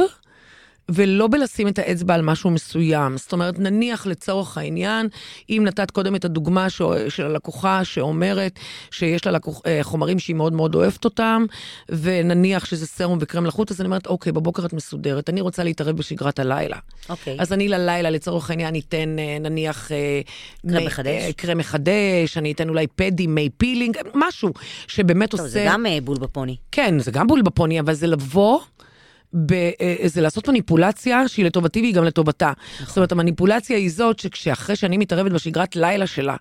ולא 0.89 1.29
בלשים 1.29 1.69
את 1.69 1.79
האצבע 1.79 2.15
על 2.15 2.23
משהו 2.23 2.51
מסוים. 2.51 3.17
זאת 3.17 3.33
אומרת, 3.33 3.59
נניח 3.59 4.07
לצורך 4.07 4.59
העניין, 4.59 5.09
אם 5.51 5.63
נתת 5.67 5.91
קודם 5.91 6.15
את 6.15 6.25
הדוגמה 6.25 6.71
ש... 6.71 6.83
של 7.09 7.25
הלקוחה 7.25 7.85
שאומרת 7.85 8.59
שיש 8.91 9.27
לה 9.27 9.33
לקוח... 9.33 9.61
אה, 9.67 9.79
חומרים 9.83 10.19
שהיא 10.19 10.37
מאוד 10.37 10.53
מאוד 10.53 10.75
אוהבת 10.75 11.05
אותם, 11.05 11.45
ונניח 11.89 12.65
שזה 12.65 12.87
סרום 12.87 13.19
וקרם 13.21 13.47
לחוט, 13.47 13.71
אז 13.71 13.81
אני 13.81 13.87
אומרת, 13.87 14.07
אוקיי, 14.07 14.33
בבוקר 14.33 14.67
את 14.67 14.73
מסודרת, 14.73 15.31
אני 15.31 15.41
רוצה 15.41 15.65
להתערב 15.65 15.97
בשגרת 15.97 16.39
הלילה. 16.39 16.77
אוקיי. 17.09 17.37
אז 17.39 17.53
אני 17.53 17.69
ללילה, 17.69 18.11
לצורך 18.11 18.51
העניין, 18.51 18.75
אתן 18.77 19.19
אה, 19.19 19.39
נניח... 19.41 19.93
אה, 19.93 20.21
קרם 20.63 20.77
מי- 20.79 20.87
מחדש? 20.87 21.33
קרם 21.37 21.59
מחדש, 21.59 22.37
אני 22.37 22.53
אתן 22.53 22.69
אולי 22.69 22.87
פדי, 22.87 23.27
מי 23.27 23.49
פילינג, 23.57 23.97
משהו 24.15 24.53
שבאמת 24.87 25.31
טוב, 25.31 25.41
עושה... 25.41 25.53
זה 25.53 25.65
גם 25.69 25.87
בול 26.05 26.19
בפוני. 26.19 26.57
כן, 26.73 26.99
זה 26.99 27.11
גם 27.11 27.27
בול 27.27 27.43
בפוני, 27.43 27.81
אבל 27.81 27.95
זה 27.95 28.07
לבוא, 28.07 28.61
ב, 29.33 29.53
אה, 29.53 29.97
זה 30.07 30.21
לעשות 30.21 30.49
מניפולציה 30.49 31.29
שהיא 31.29 31.45
לטובתי 31.45 31.81
והיא 31.81 31.95
גם 31.95 32.05
לטובתה. 32.05 32.53
נכון. 32.75 32.87
זאת 32.87 32.97
אומרת, 32.97 33.13
המניפולציה 33.13 33.77
היא 33.77 33.91
זאת 33.91 34.19
שכשאחרי 34.19 34.77
שאני 34.77 34.97
מתערבת 34.97 35.33
בשגרת 35.33 35.77
לילה 35.77 36.07
שלה, 36.07 36.37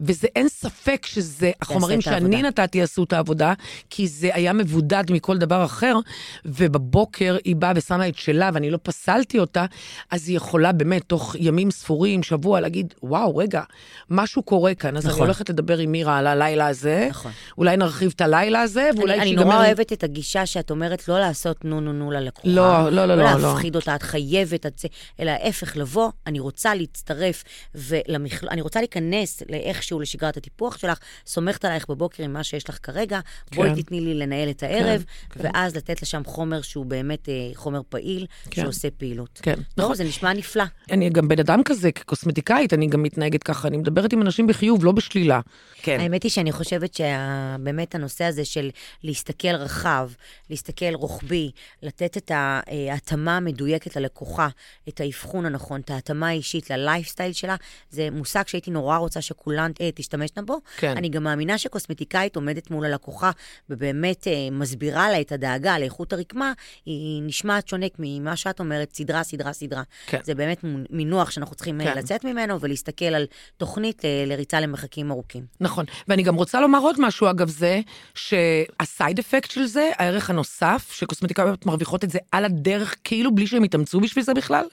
וזה 0.00 0.28
אין 0.36 0.48
ספק 0.48 1.06
שזה, 1.06 1.50
החומרים 1.62 2.00
שאני. 2.00 2.42
נתתי 2.42 2.82
עשו 2.82 3.04
את 3.04 3.12
העבודה, 3.12 3.52
כי 3.90 4.08
זה 4.08 4.30
היה 4.34 4.52
מבודד 4.52 5.04
מכל 5.10 5.38
דבר 5.38 5.64
אחר, 5.64 5.96
ובבוקר 6.44 7.36
היא 7.44 7.56
באה 7.56 7.72
ושמה 7.76 8.08
את 8.08 8.16
שלה 8.16 8.50
ואני 8.54 8.70
לא 8.70 8.78
פסלתי 8.82 9.38
אותה, 9.38 9.64
אז 10.10 10.28
היא 10.28 10.36
יכולה 10.36 10.72
באמת 10.72 11.02
תוך 11.06 11.36
ימים 11.38 11.70
ספורים, 11.70 12.22
שבוע, 12.22 12.60
להגיד, 12.60 12.94
וואו, 13.02 13.36
רגע, 13.36 13.62
משהו 14.10 14.42
קורה 14.42 14.74
כאן, 14.74 14.96
אז 14.96 15.06
נכון. 15.06 15.18
אני. 15.18 15.26
הולכת 15.26 15.50
לדבר 15.50 15.78
עם 15.78 15.92
מירה 15.92 16.18
על 16.18 16.26
הלילה 16.26 16.66
הזה, 16.66 17.06
נכון. 17.10 17.32
אולי 17.58 17.76
נרחיב 17.76 18.12
את 18.16 18.20
הלילה 18.20 18.60
הזה, 18.62 18.90
ואולי 18.96 19.12
אני, 19.14 19.22
אני 19.22 19.30
שיגמר- 19.30 19.44
נורא 19.44 19.56
אוהבת 19.66 19.92
את 19.92 20.04
הגישה 20.04 20.46
שאת 20.46 20.70
אומרת 20.70 21.08
לא 21.08 21.20
לעשות 21.20 21.64
נו 21.64 21.80
נו 21.80 21.92
נו 21.92 22.10
ללקוחה. 22.10 22.29
לא, 22.44 22.90
לא, 22.90 23.06
לא, 23.06 23.14
לא, 23.14 23.16
לא 23.16 23.32
לא. 23.32 23.38
להפחיד 23.38 23.76
אותה, 23.76 23.94
את 23.94 24.02
חייבת, 24.02 24.66
את 24.66 24.78
זה, 24.78 24.88
אלא 25.20 25.30
ההפך, 25.30 25.76
לבוא, 25.76 26.10
אני 26.26 26.40
רוצה 26.40 26.74
להצטרף, 26.74 27.44
ולמכל... 27.74 28.48
אני 28.48 28.60
רוצה 28.60 28.80
להיכנס 28.80 29.42
לאיכשהו 29.48 30.00
לשגרת 30.00 30.36
הטיפוח 30.36 30.78
שלך, 30.78 30.98
סומכת 31.26 31.64
עלייך 31.64 31.88
בבוקר 31.88 32.22
עם 32.22 32.32
מה 32.32 32.44
שיש 32.44 32.68
לך 32.68 32.78
כרגע, 32.82 33.20
בואי 33.54 33.68
כן. 33.68 33.82
תתני 33.82 34.00
לי 34.00 34.14
לנהל 34.14 34.50
את 34.50 34.62
הערב, 34.62 35.04
כן. 35.30 35.40
ואז 35.42 35.76
לתת 35.76 36.02
לשם 36.02 36.22
חומר 36.26 36.62
שהוא 36.62 36.86
באמת 36.86 37.28
אה, 37.28 37.50
חומר 37.54 37.80
פעיל, 37.88 38.26
כן. 38.50 38.62
שעושה 38.62 38.88
פעילות. 38.90 39.40
כן, 39.42 39.54
נכון. 39.76 39.90
נכון. 39.90 39.96
זה 39.96 40.04
נשמע 40.04 40.32
נפלא. 40.32 40.64
אני 40.90 41.10
גם 41.10 41.28
בן 41.28 41.38
אדם 41.38 41.62
כזה, 41.64 41.92
כקוסמטיקאית, 41.92 42.72
אני 42.72 42.86
גם 42.86 43.02
מתנהגת 43.02 43.42
ככה, 43.42 43.68
אני 43.68 43.76
מדברת 43.76 44.12
עם 44.12 44.22
אנשים 44.22 44.46
בחיוב, 44.46 44.84
לא 44.84 44.92
בשלילה. 44.92 45.40
כן. 45.82 46.00
האמת 46.00 46.22
היא 46.22 46.30
שאני 46.30 46.52
חושבת 46.52 46.94
שבאמת 46.94 47.94
הנושא 47.94 48.24
הזה 48.24 48.44
של 48.44 48.70
להסתכל 49.04 49.54
רחב, 49.54 50.10
להסתכל 50.50 50.94
רוחבי, 50.94 51.50
לתת 51.82 52.16
את 52.20 52.30
ההתאמה 52.34 53.36
המדויקת 53.36 53.96
ללקוחה, 53.96 54.48
את 54.88 55.00
האבחון 55.00 55.46
הנכון, 55.46 55.80
את 55.80 55.90
ההתאמה 55.90 56.28
האישית 56.28 56.70
ללייפסטייל 56.70 57.32
שלה, 57.32 57.56
זה 57.90 58.08
מושג 58.12 58.46
שהייתי 58.46 58.70
נורא 58.70 58.96
רוצה 58.96 59.20
שכולן 59.20 59.70
אה, 59.80 59.90
תשתמשנה 59.94 60.42
בו. 60.42 60.58
כן. 60.76 60.96
אני 60.96 61.08
גם 61.08 61.24
מאמינה 61.24 61.58
שקוסמטיקאית 61.58 62.36
עומדת 62.36 62.70
מול 62.70 62.84
הלקוחה 62.84 63.30
ובאמת 63.70 64.26
אה, 64.26 64.48
מסבירה 64.52 65.10
לה 65.10 65.20
את 65.20 65.32
הדאגה 65.32 65.78
לאיכות 65.78 66.12
הרקמה, 66.12 66.52
היא 66.86 67.22
נשמעת 67.22 67.68
שונה 67.68 67.86
ממה 67.98 68.36
שאת 68.36 68.60
אומרת, 68.60 68.94
סדרה, 68.94 69.22
סדרה, 69.22 69.52
סדרה. 69.52 69.82
כן. 70.06 70.18
זה 70.24 70.34
באמת 70.34 70.58
מינוח 70.90 71.30
שאנחנו 71.30 71.54
צריכים 71.54 71.78
כן. 71.78 71.90
כן. 71.94 71.98
לצאת 71.98 72.24
ממנו 72.24 72.60
ולהסתכל 72.60 73.04
על 73.04 73.26
תוכנית 73.56 74.04
אה, 74.04 74.24
לריצה 74.26 74.60
למרחקים 74.60 75.10
ארוכים. 75.10 75.44
נכון. 75.60 75.84
ואני 76.08 76.22
גם 76.22 76.34
רוצה 76.34 76.60
לומר 76.60 76.78
עוד 76.78 76.96
משהו, 76.98 77.30
אגב, 77.30 77.48
זה 77.48 77.80
שהסייד 78.14 79.18
אפקט 79.18 79.50
של 79.50 79.66
זה, 79.66 79.90
הערך 79.98 80.30
הנוסף, 80.30 80.90
שקוסמטיקאיות 80.92 81.66
מרוויחות 81.66 82.04
את 82.04 82.09
זה 82.10 82.18
על 82.32 82.44
הדרך, 82.44 82.96
כאילו 83.04 83.34
בלי 83.34 83.46
שהם 83.46 83.64
יתאמצו 83.64 84.00
בשביל 84.00 84.24
זה 84.24 84.34
בכלל, 84.34 84.64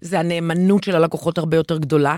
זה 0.00 0.20
הנאמנות 0.20 0.84
של 0.84 0.96
הלקוחות 0.96 1.38
הרבה 1.38 1.56
יותר 1.56 1.78
גדולה. 1.78 2.16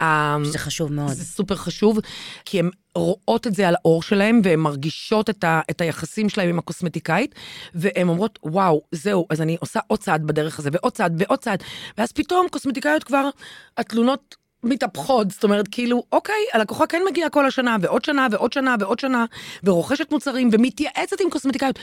ה- 0.00 0.36
זה 0.44 0.58
חשוב 0.58 0.92
מאוד. 0.92 1.08
זה 1.08 1.24
סופר 1.24 1.54
חשוב, 1.56 1.98
כי 2.44 2.58
הן 2.58 2.70
רואות 2.94 3.46
את 3.46 3.54
זה 3.54 3.68
על 3.68 3.74
העור 3.74 4.02
שלהם, 4.02 4.40
והן 4.44 4.58
מרגישות 4.58 5.30
את, 5.30 5.44
ה, 5.44 5.60
את 5.70 5.80
היחסים 5.80 6.28
שלהם 6.28 6.48
עם 6.48 6.58
הקוסמטיקאית, 6.58 7.34
והן 7.74 8.08
אומרות, 8.08 8.38
וואו, 8.42 8.82
זהו, 8.92 9.26
אז 9.30 9.40
אני 9.40 9.56
עושה 9.60 9.80
עוד 9.86 9.98
צעד 9.98 10.26
בדרך 10.26 10.58
הזה, 10.58 10.70
ועוד 10.72 10.92
צעד, 10.92 11.22
ועוד 11.22 11.38
צעד, 11.38 11.62
ואז 11.98 12.12
פתאום 12.12 12.46
קוסמטיקאיות 12.50 13.04
כבר, 13.04 13.28
התלונות 13.76 14.34
מתהפכות, 14.62 15.30
זאת 15.30 15.44
אומרת, 15.44 15.68
כאילו, 15.70 16.02
אוקיי, 16.12 16.34
הלקוחה 16.52 16.86
כן 16.86 17.02
מגיעה 17.10 17.30
כל 17.30 17.46
השנה, 17.46 17.76
ועוד 17.80 18.04
שנה, 18.04 18.26
ועוד 18.30 18.52
שנה, 18.52 18.76
ועוד 18.80 18.98
שנה, 18.98 19.24
ורוכשת 19.64 20.12
מוצרים, 20.12 20.48
ומתייעצת 20.52 21.20
עם 21.20 21.30
קוסמטיקאיות. 21.30 21.78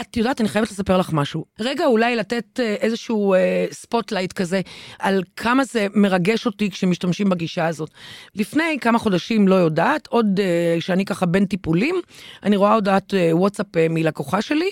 את 0.00 0.16
יודעת, 0.16 0.40
אני 0.40 0.48
חייבת 0.48 0.70
לספר 0.70 0.98
לך 0.98 1.12
משהו. 1.12 1.44
רגע, 1.60 1.86
אולי 1.86 2.16
לתת 2.16 2.60
אה, 2.60 2.74
איזשהו 2.74 3.34
אה, 3.34 3.66
spotlight 3.72 4.32
כזה, 4.32 4.60
על 4.98 5.22
כמה 5.36 5.64
זה 5.64 5.86
מרגש 5.94 6.46
אותי 6.46 6.70
כשמשתמשים 6.70 7.28
בגישה 7.28 7.66
הזאת. 7.66 7.90
לפני 8.34 8.78
כמה 8.80 8.98
חודשים, 8.98 9.48
לא 9.48 9.54
יודעת, 9.54 10.06
עוד 10.06 10.40
אה, 10.40 10.76
שאני 10.80 11.04
ככה 11.04 11.26
בין 11.26 11.46
טיפולים, 11.46 11.96
אני 12.42 12.56
רואה 12.56 12.74
הודעת 12.74 13.14
אה, 13.14 13.30
וואטסאפ 13.32 13.76
אה, 13.76 13.86
מלקוחה 13.90 14.42
שלי, 14.42 14.70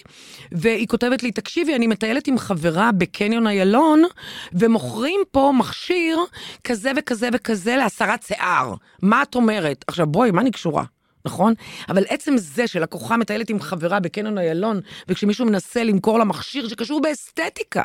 והיא 0.52 0.86
כותבת 0.86 1.22
לי, 1.22 1.32
תקשיבי, 1.32 1.74
אני 1.74 1.86
מטיילת 1.86 2.26
עם 2.26 2.38
חברה 2.38 2.92
בקניון 2.92 3.46
איילון, 3.46 4.02
ומוכרים 4.52 5.20
פה 5.30 5.52
מכשיר 5.58 6.18
כזה 6.64 6.92
וכזה 6.96 7.28
וכזה 7.32 7.76
להסרת 7.76 8.22
שיער. 8.22 8.74
מה 9.02 9.22
את 9.22 9.34
אומרת? 9.34 9.84
עכשיו, 9.88 10.06
בואי, 10.06 10.30
מה 10.30 10.40
אני 10.40 10.50
קשורה? 10.50 10.84
נכון? 11.24 11.54
אבל 11.88 12.04
עצם 12.08 12.34
זה 12.36 12.66
שלקוחה 12.66 13.16
מטיילת 13.16 13.50
עם 13.50 13.60
חברה 13.60 14.00
בקניון 14.00 14.38
איילון, 14.38 14.80
וכשמישהו 15.08 15.46
מנסה 15.46 15.84
למכור 15.84 16.18
לה 16.18 16.24
מכשיר 16.24 16.68
שקשור 16.68 17.00
באסתטיקה, 17.00 17.84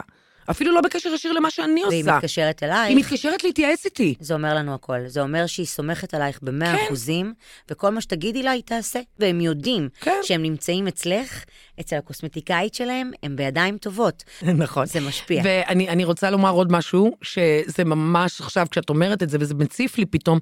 אפילו 0.51 0.73
לא 0.73 0.81
בקשר 0.81 1.09
ישיר 1.09 1.31
למה 1.31 1.51
שאני 1.51 1.83
והיא 1.87 2.01
עושה, 2.01 2.15
מתקשרת 2.15 2.59
היא 2.59 2.69
אלייך, 2.69 2.97
מתקשרת 2.97 3.43
להתייעץ 3.43 3.85
איתי. 3.85 4.15
זה 4.19 4.33
אומר 4.33 4.55
לנו 4.55 4.73
הכל. 4.73 5.07
זה 5.07 5.21
אומר 5.21 5.45
שהיא 5.45 5.65
סומכת 5.65 6.13
עלייך 6.13 6.39
במאה 6.41 6.77
כן. 6.77 6.83
אחוזים, 6.85 7.33
וכל 7.71 7.89
מה 7.89 8.01
שתגידי 8.01 8.43
לה 8.43 8.51
היא 8.51 8.63
תעשה. 8.65 8.99
והם 9.19 9.41
יודעים 9.41 9.89
כן. 10.01 10.19
שהם 10.23 10.41
נמצאים 10.41 10.87
אצלך, 10.87 11.43
אצל 11.79 11.95
הקוסמטיקאית 11.95 12.73
שלהם, 12.73 13.11
הם 13.23 13.35
בידיים 13.35 13.77
טובות. 13.77 14.23
נכון. 14.63 14.85
זה 14.85 14.99
משפיע. 14.99 15.41
ואני 15.45 15.89
אני 15.89 16.03
רוצה 16.03 16.29
לומר 16.29 16.51
עוד 16.51 16.71
משהו, 16.71 17.17
שזה 17.21 17.83
ממש 17.85 18.41
עכשיו, 18.41 18.67
כשאת 18.71 18.89
אומרת 18.89 19.23
את 19.23 19.29
זה, 19.29 19.37
וזה 19.41 19.53
מציף 19.55 19.97
לי 19.97 20.05
פתאום, 20.05 20.39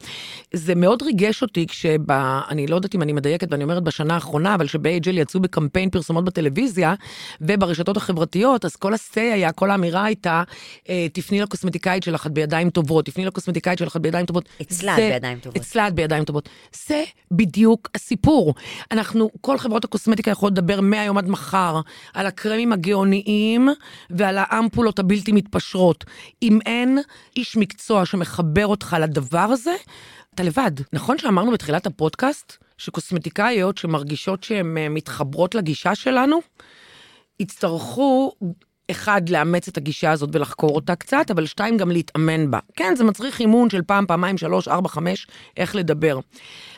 זה 0.53 0.75
מאוד 0.75 1.01
ריגש 1.01 1.41
אותי 1.41 1.67
כשב... 1.67 2.11
אני 2.49 2.67
לא 2.67 2.75
יודעת 2.75 2.95
אם 2.95 3.01
אני 3.01 3.13
מדייקת 3.13 3.47
ואני 3.51 3.63
אומרת 3.63 3.83
בשנה 3.83 4.13
האחרונה, 4.13 4.55
אבל 4.55 4.67
שב-AGL 4.67 5.09
יצאו 5.09 5.39
בקמפיין 5.39 5.89
פרסומות 5.89 6.25
בטלוויזיה 6.25 6.93
וברשתות 7.41 7.97
החברתיות, 7.97 8.65
אז 8.65 8.75
כל 8.75 8.93
ה-say 8.93 9.19
היה, 9.19 9.51
כל 9.51 9.71
האמירה 9.71 9.96
האמירה 9.97 10.03
הייתה, 10.05 10.43
אה, 10.89 11.07
תפני 11.13 11.41
לקוסמטיקאית 11.41 12.03
שלך, 12.03 12.27
את 12.27 12.31
בידיים 12.31 12.69
טובות, 12.69 13.05
תפני 13.05 13.25
לקוסמטיקאית 13.25 13.79
שלך, 13.79 13.95
את 13.95 14.01
בידיים 14.01 14.25
טובות. 14.25 14.49
אצלה 14.61 14.93
את 14.93 14.99
בידיים 14.99 15.39
טובות. 15.39 15.57
אצלה 15.57 15.87
את 15.87 15.93
בידיים 15.93 16.23
טובות. 16.23 16.49
זה 16.87 17.03
בדיוק 17.31 17.89
הסיפור. 17.95 18.55
אנחנו, 18.91 19.29
כל 19.41 19.57
חברות 19.57 19.85
הקוסמטיקה 19.85 20.31
יכולות 20.31 20.53
לדבר 20.53 20.81
מהיום 20.81 21.17
עד 21.17 21.29
מחר 21.29 21.81
על 22.13 22.25
הקרמים 22.25 22.73
הגאוניים 22.73 23.69
ועל 24.09 24.37
האמפולות 24.39 24.99
הבלתי 24.99 25.31
מתפשרות. 25.31 26.05
אם 26.43 26.59
אין 26.65 26.99
איש 27.35 27.57
מקצוע 27.57 28.05
שמחבר 28.05 28.67
אותך 28.67 28.95
לדבר 28.99 29.39
הזה, 29.39 29.75
אתה 30.35 30.43
לבד. 30.43 30.71
נכון 30.93 31.17
שאמרנו 31.17 31.51
בתחילת 31.51 31.85
הפודקאסט 31.85 32.57
שקוסמטיקאיות 32.77 33.77
שמרגישות 33.77 34.43
שהן 34.43 34.77
אה, 34.77 34.89
מתחברות 34.89 35.55
לגישה 35.55 35.95
שלנו, 35.95 36.39
יצטרכו, 37.39 38.31
אחד, 38.91 39.29
לאמץ 39.29 39.67
את 39.67 39.77
הגישה 39.77 40.11
הזאת 40.11 40.29
ולחקור 40.33 40.75
אותה 40.75 40.95
קצת, 40.95 41.31
אבל 41.31 41.45
שתיים, 41.45 41.77
גם 41.77 41.91
להתאמן 41.91 42.51
בה. 42.51 42.59
כן, 42.75 42.95
זה 42.95 43.03
מצריך 43.03 43.39
אימון 43.39 43.69
של 43.69 43.81
פעם, 43.81 44.05
פעמיים, 44.05 44.37
שלוש, 44.37 44.67
ארבע, 44.67 44.89
חמש, 44.89 45.27
איך 45.57 45.75
לדבר. 45.75 46.19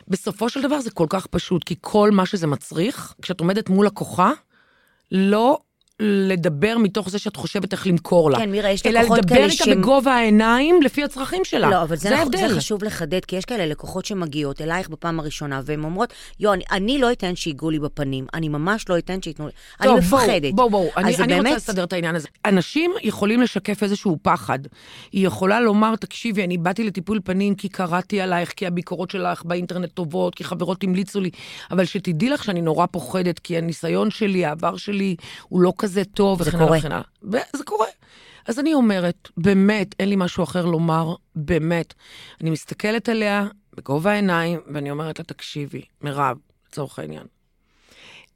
בסופו 0.08 0.48
של 0.48 0.62
דבר 0.62 0.80
זה 0.80 0.90
כל 0.90 1.06
כך 1.08 1.26
פשוט, 1.26 1.64
כי 1.64 1.74
כל 1.80 2.10
מה 2.10 2.26
שזה 2.26 2.46
מצריך, 2.46 3.14
כשאת 3.22 3.40
עומדת 3.40 3.68
מול 3.68 3.86
לקוחה, 3.86 4.32
לא 5.12 5.58
לדבר 6.00 6.78
מתוך 6.78 7.10
זה 7.10 7.18
שאת 7.18 7.36
חושבת 7.36 7.72
איך 7.72 7.86
למכור 7.86 8.30
לה. 8.30 8.38
כן, 8.38 8.50
מירה, 8.50 8.70
יש 8.70 8.86
אלא 8.86 9.00
לקוחות 9.00 9.18
לדבר 9.18 9.34
כאלה 9.34 9.46
איתה 9.46 9.64
שהם- 9.64 9.80
בגובה 9.80 10.12
העיניים 10.14 10.82
לפי 10.82 11.04
הצרכים 11.04 11.44
שלה. 11.44 11.70
לא, 11.70 11.82
אבל 11.82 11.96
זה, 11.96 12.08
זה 12.08 12.14
נכון. 12.16 12.36
זה 12.36 12.56
חשוב 12.56 12.84
לחדד, 12.84 13.24
כי 13.24 13.36
יש 13.36 13.44
כאלה 13.44 13.66
לקוחות 13.66 14.04
שמגיעות 14.04 14.60
אלייך 14.60 14.88
בפעם 14.88 15.20
הראשונה, 15.20 15.60
והן 15.64 15.84
אומרות, 15.84 16.12
יו, 16.40 16.52
אני, 16.52 16.64
אני 16.70 16.98
לא 16.98 17.12
אתן 17.12 17.36
שיגעו 17.36 17.70
לי 17.70 17.78
בפנים, 17.78 18.26
אני 18.34 18.48
ממש 18.48 18.88
לא 18.88 18.98
אתן 18.98 19.22
שייתנו 19.22 19.46
לי, 19.46 19.52
אני 19.80 19.88
טוב, 19.88 19.98
מפחדת. 19.98 20.54
בואו, 20.54 20.70
בואו, 20.70 20.88
אז 20.96 21.04
אני, 21.04 21.16
אני 21.16 21.26
באמת, 21.26 21.44
רוצה 21.46 21.56
לסדר 21.56 21.84
את 21.84 21.92
העניין 21.92 22.14
הזה. 22.16 22.28
אנשים 22.44 22.90
יכולים 23.02 23.40
לשקף 23.42 23.82
איזשהו 23.82 24.18
פחד. 24.22 24.58
היא 25.12 25.26
יכולה 25.26 25.60
לומר, 25.60 25.96
תקשיבי, 25.96 26.44
אני 26.44 26.58
באתי 26.58 26.84
לטיפול 26.84 27.20
פנים 27.24 27.54
כי 27.54 27.68
קראתי 27.68 28.20
עלייך, 28.20 28.52
כי 28.56 28.66
הביקורות 28.66 29.10
שלך 29.10 29.44
באינטרנט 29.44 29.90
טובות, 29.94 30.34
כי 30.34 30.44
חברות 30.44 30.84
המליצו 30.84 31.20
לי, 31.20 31.30
אבל 31.70 31.84
שתדעי 31.84 32.28
לך 32.28 32.44
שאני 32.44 32.60
נורא 32.60 32.86
פוחדת, 32.86 33.38
כי 33.38 33.58
הניסיון 33.58 34.10
שלי, 34.10 34.44
העבר 34.44 34.76
שלי, 34.76 35.16
הוא 35.48 35.60
לא 35.60 35.72
כזה 35.78 35.89
טוב, 36.04 36.42
זה 36.42 36.50
וכן 36.50 36.58
הלאה. 36.58 36.78
וכן 36.78 36.92
הלאה. 36.92 37.04
וזה 37.22 37.64
קורה. 37.64 37.86
אז 38.46 38.58
אני 38.58 38.74
אומרת, 38.74 39.28
באמת, 39.36 39.94
אין 40.00 40.08
לי 40.08 40.16
משהו 40.16 40.44
אחר 40.44 40.64
לומר, 40.64 41.14
באמת. 41.36 41.94
אני 42.40 42.50
מסתכלת 42.50 43.08
עליה 43.08 43.46
בגובה 43.76 44.12
העיניים, 44.12 44.60
ואני 44.74 44.90
אומרת 44.90 45.18
לה, 45.18 45.24
תקשיבי, 45.24 45.82
מירב, 46.00 46.36
לצורך 46.68 46.98
העניין, 46.98 47.26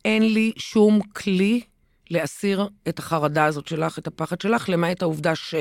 אין 0.05 0.35
לי 0.35 0.53
שום 0.57 1.01
כלי 1.03 1.61
להסיר 2.11 2.69
את 2.89 2.99
החרדה 2.99 3.45
הזאת 3.45 3.69
שלך, 3.69 3.99
את 3.99 4.07
הפחד 4.07 4.41
שלך, 4.41 4.69
למעט 4.69 5.03
העובדה 5.03 5.35
ש... 5.35 5.55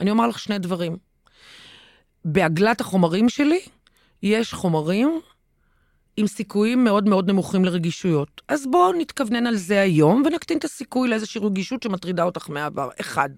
אני 0.00 0.10
אומר 0.10 0.26
לך 0.28 0.38
שני 0.38 0.58
דברים. 0.58 0.96
בעגלת 2.24 2.80
החומרים 2.80 3.28
שלי, 3.28 3.60
יש 4.22 4.54
חומרים 4.54 5.20
עם 6.16 6.26
סיכויים 6.26 6.84
מאוד 6.84 7.08
מאוד 7.08 7.30
נמוכים 7.30 7.64
לרגישויות. 7.64 8.42
אז 8.48 8.66
בואו 8.70 8.92
נתכוונן 8.92 9.46
על 9.46 9.56
זה 9.56 9.80
היום 9.80 10.22
ונקטין 10.26 10.58
את 10.58 10.64
הסיכוי 10.64 11.08
לאיזושהי 11.08 11.40
רגישות 11.40 11.82
שמטרידה 11.82 12.22
אותך 12.22 12.50
מהעבר. 12.50 12.88
אחד. 13.00 13.30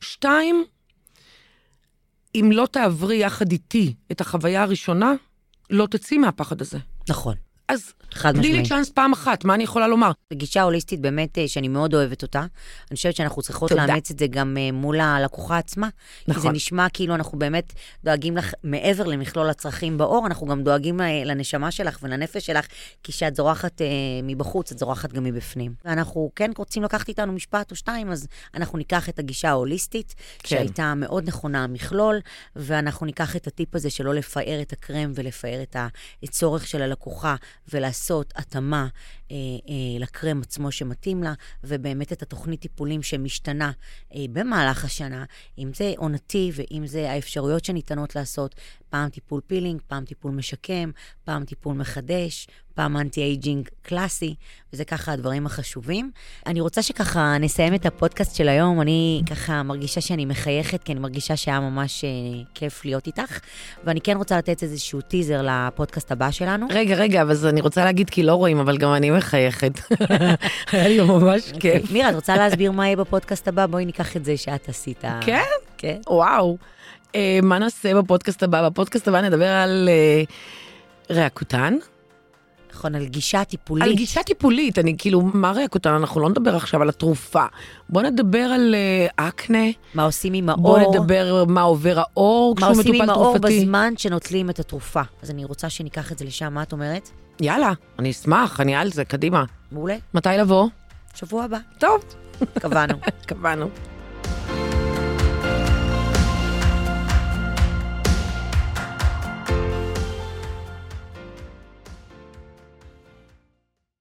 שתיים, 0.00 0.64
אם 2.34 2.50
לא 2.52 2.66
תעברי 2.66 3.16
יחד 3.16 3.52
איתי 3.52 3.94
את 4.12 4.20
החוויה 4.20 4.62
הראשונה, 4.62 5.12
לא 5.70 5.86
תצאי 5.86 6.18
מהפחד 6.18 6.60
הזה. 6.60 6.78
נכון, 7.08 7.34
אז 7.68 7.92
תני 8.32 8.52
לי. 8.52 8.68
צ'אנס 8.68 8.90
פעם 8.90 9.12
אחת, 9.12 9.44
מה 9.44 9.54
אני 9.54 9.64
יכולה 9.64 9.88
לומר? 9.88 10.10
גישה 10.32 10.62
הוליסטית 10.62 11.00
באמת 11.00 11.38
אה, 11.38 11.48
שאני 11.48 11.68
מאוד 11.68 11.94
אוהבת 11.94 12.22
אותה. 12.22 12.40
אני 12.90 12.96
חושבת 12.96 13.16
שאנחנו 13.16 13.42
צריכות 13.42 13.68
תודה. 13.70 13.86
לאמץ 13.86 14.10
את 14.10 14.18
זה 14.18 14.26
גם 14.26 14.56
אה, 14.60 14.72
מול 14.72 15.00
הלקוחה 15.00 15.58
עצמה. 15.58 15.88
כי 16.24 16.32
זה 16.32 16.38
נכון. 16.38 16.54
נשמע 16.54 16.86
כאילו 16.88 17.14
אנחנו 17.14 17.38
באמת 17.38 17.72
דואגים 18.04 18.36
לך, 18.36 18.54
מעבר 18.64 19.04
למכלול 19.04 19.50
הצרכים 19.50 19.98
בעור, 19.98 20.26
אנחנו 20.26 20.46
גם 20.46 20.62
דואגים 20.62 21.00
אה, 21.00 21.22
לנשמה 21.24 21.70
שלך 21.70 21.98
ולנפש 22.02 22.46
שלך, 22.46 22.66
כי 23.02 23.12
כשאת 23.12 23.36
זורחת 23.36 23.82
אה, 23.82 23.86
מבחוץ, 24.22 24.72
את 24.72 24.78
זורחת 24.78 25.12
גם 25.12 25.24
מבפנים. 25.24 25.74
ואנחנו 25.84 26.30
כן 26.36 26.50
רוצים 26.56 26.82
לקחת 26.82 27.08
איתנו 27.08 27.32
משפט 27.32 27.70
או 27.70 27.76
שתיים, 27.76 28.10
אז 28.10 28.26
אנחנו 28.54 28.78
ניקח 28.78 29.08
את 29.08 29.18
הגישה 29.18 29.48
ההוליסטית, 29.48 30.14
כן. 30.38 30.48
שהייתה 30.48 30.94
מאוד 30.94 31.28
נכונה 31.28 31.64
המכלול, 31.64 32.20
ואנחנו 32.56 33.06
ניקח 33.06 33.36
את 33.36 33.46
הטיפ 33.46 33.74
הזה 33.74 33.90
שלא 33.90 34.14
לפאר 34.14 34.58
את 34.62 34.72
הקרם 34.72 35.12
ולפאר 35.14 35.62
את 35.62 35.76
הצורך 36.22 36.66
של 36.66 36.82
הלקוחה, 36.82 37.36
ולעשות 37.72 38.32
התאמה 38.36 38.86
אה, 39.30 39.36
אה, 39.68 39.98
לקרם 40.00 40.40
עצמו 40.42 40.72
שמתאים 40.72 41.22
לה, 41.22 41.32
ובאמת 41.64 42.12
את 42.12 42.22
התוכנית 42.22 42.60
טיפולים 42.60 43.02
שמשתנה 43.02 43.72
אה, 44.14 44.24
במהלך 44.32 44.84
השנה, 44.84 45.24
אם 45.58 45.70
זה 45.74 45.92
עונתי 45.96 46.50
ואם 46.54 46.86
זה 46.86 47.10
האפשרויות 47.10 47.64
שניתנות 47.64 48.16
לעשות, 48.16 48.54
פעם 48.90 49.08
טיפול 49.08 49.40
פילינג, 49.46 49.80
פעם 49.86 50.04
טיפול 50.04 50.32
משקם, 50.32 50.90
פעם 51.24 51.44
טיפול 51.44 51.76
מחדש, 51.76 52.46
פעם 52.76 52.96
anti-aging 52.96 53.68
קלאסי, 53.82 54.34
וזה 54.72 54.84
ככה 54.84 55.12
הדברים 55.12 55.46
החשובים. 55.46 56.10
אני 56.46 56.60
רוצה 56.60 56.82
שככה 56.82 57.38
נסיים 57.40 57.74
את 57.74 57.86
הפודקאסט 57.86 58.36
של 58.36 58.48
היום, 58.48 58.80
אני 58.80 59.22
ככה 59.30 59.62
מרגישה 59.62 60.00
שאני 60.00 60.24
מחייכת, 60.24 60.82
כי 60.82 60.92
אני 60.92 61.00
מרגישה 61.00 61.36
שהיה 61.36 61.60
ממש 61.60 62.04
אה, 62.04 62.10
כיף 62.54 62.84
להיות 62.84 63.06
איתך, 63.06 63.40
ואני 63.84 64.00
כן 64.00 64.16
רוצה 64.16 64.38
לתת 64.38 64.62
איזשהו 64.62 65.00
טיזר 65.00 65.42
לפודקאסט 65.42 66.12
הבא 66.12 66.30
שלנו. 66.30 66.66
רגע, 66.70 66.94
רגע, 66.94 67.22
אבל 67.22 67.48
אני 67.48 67.60
רוצה 67.60 67.84
להגיד 67.84 68.10
כי 68.10 68.22
לא 68.22 68.34
רואים, 68.34 68.58
אבל 68.58 68.78
גם 68.78 68.94
אני 68.94 69.10
מחייכת. 69.16 69.72
היה 70.72 70.88
לי 70.88 71.00
ממש 71.00 71.52
כיף. 71.60 71.90
מירה, 71.92 72.10
את 72.10 72.14
רוצה 72.14 72.36
להסביר 72.36 72.72
מה 72.72 72.86
יהיה 72.86 72.96
בפודקאסט 72.96 73.48
הבא? 73.48 73.66
בואי 73.66 73.84
ניקח 73.84 74.16
את 74.16 74.24
זה 74.24 74.36
שאת 74.36 74.68
עשית. 74.68 75.04
כן? 75.20 75.40
כן. 75.78 75.98
וואו. 76.06 76.56
אה, 77.14 77.38
מה 77.42 77.58
נעשה 77.58 77.94
בפודקאסט 77.94 78.42
הבא? 78.42 78.68
בפודקאסט 78.68 79.08
הבא 79.08 79.20
נדבר 79.20 79.48
על 79.48 79.88
אה, 79.92 80.22
ריאקוטן. 81.10 81.76
נכון, 82.76 82.94
על 82.94 83.04
גישה 83.04 83.44
טיפולית. 83.44 83.84
על 83.84 83.94
גישה 83.94 84.22
טיפולית, 84.22 84.78
אני 84.78 84.94
כאילו, 84.98 85.20
מה 85.20 85.52
ריאקוטן? 85.52 85.90
אנחנו 85.90 86.20
לא 86.20 86.28
נדבר 86.28 86.56
עכשיו 86.56 86.82
על 86.82 86.88
התרופה. 86.88 87.44
בוא 87.88 88.02
נדבר 88.02 88.38
על 88.38 88.74
אה, 88.74 89.28
אקנה, 89.28 89.64
מה 89.94 90.04
עושים 90.04 90.32
עם 90.32 90.48
האור? 90.48 90.62
בוא 90.62 90.78
נדבר 90.78 91.44
מה 91.48 91.62
עובר 91.62 91.98
האור 91.98 92.54
מה 92.54 92.56
כשהוא 92.56 92.70
עושים 92.70 92.92
מטופל 92.92 93.02
עם 93.02 93.10
האור 93.10 93.38
תרופתי. 93.38 93.60
בזמן 93.60 93.94
שנוטלים 93.96 94.50
את 94.50 94.58
התרופה. 94.58 95.02
אז 95.22 95.30
אני 95.30 95.44
רוצה 95.44 95.70
שניקח 95.70 96.12
את 96.12 96.18
זה 96.18 96.24
לשם, 96.24 96.54
מה 96.54 96.62
את 96.62 96.72
אומרת? 96.72 97.10
יאללה, 97.40 97.72
אני 97.98 98.10
אשמח, 98.10 98.60
אני 98.60 98.76
על 98.76 98.92
זה, 98.92 99.04
קדימה. 99.04 99.44
מעולה. 99.72 99.96
מתי 100.14 100.28
לבוא? 100.38 100.68
שבוע 101.14 101.44
הבא. 101.44 101.58
טוב, 101.78 102.04
קבענו. 102.58 102.94
קבענו. 103.28 103.68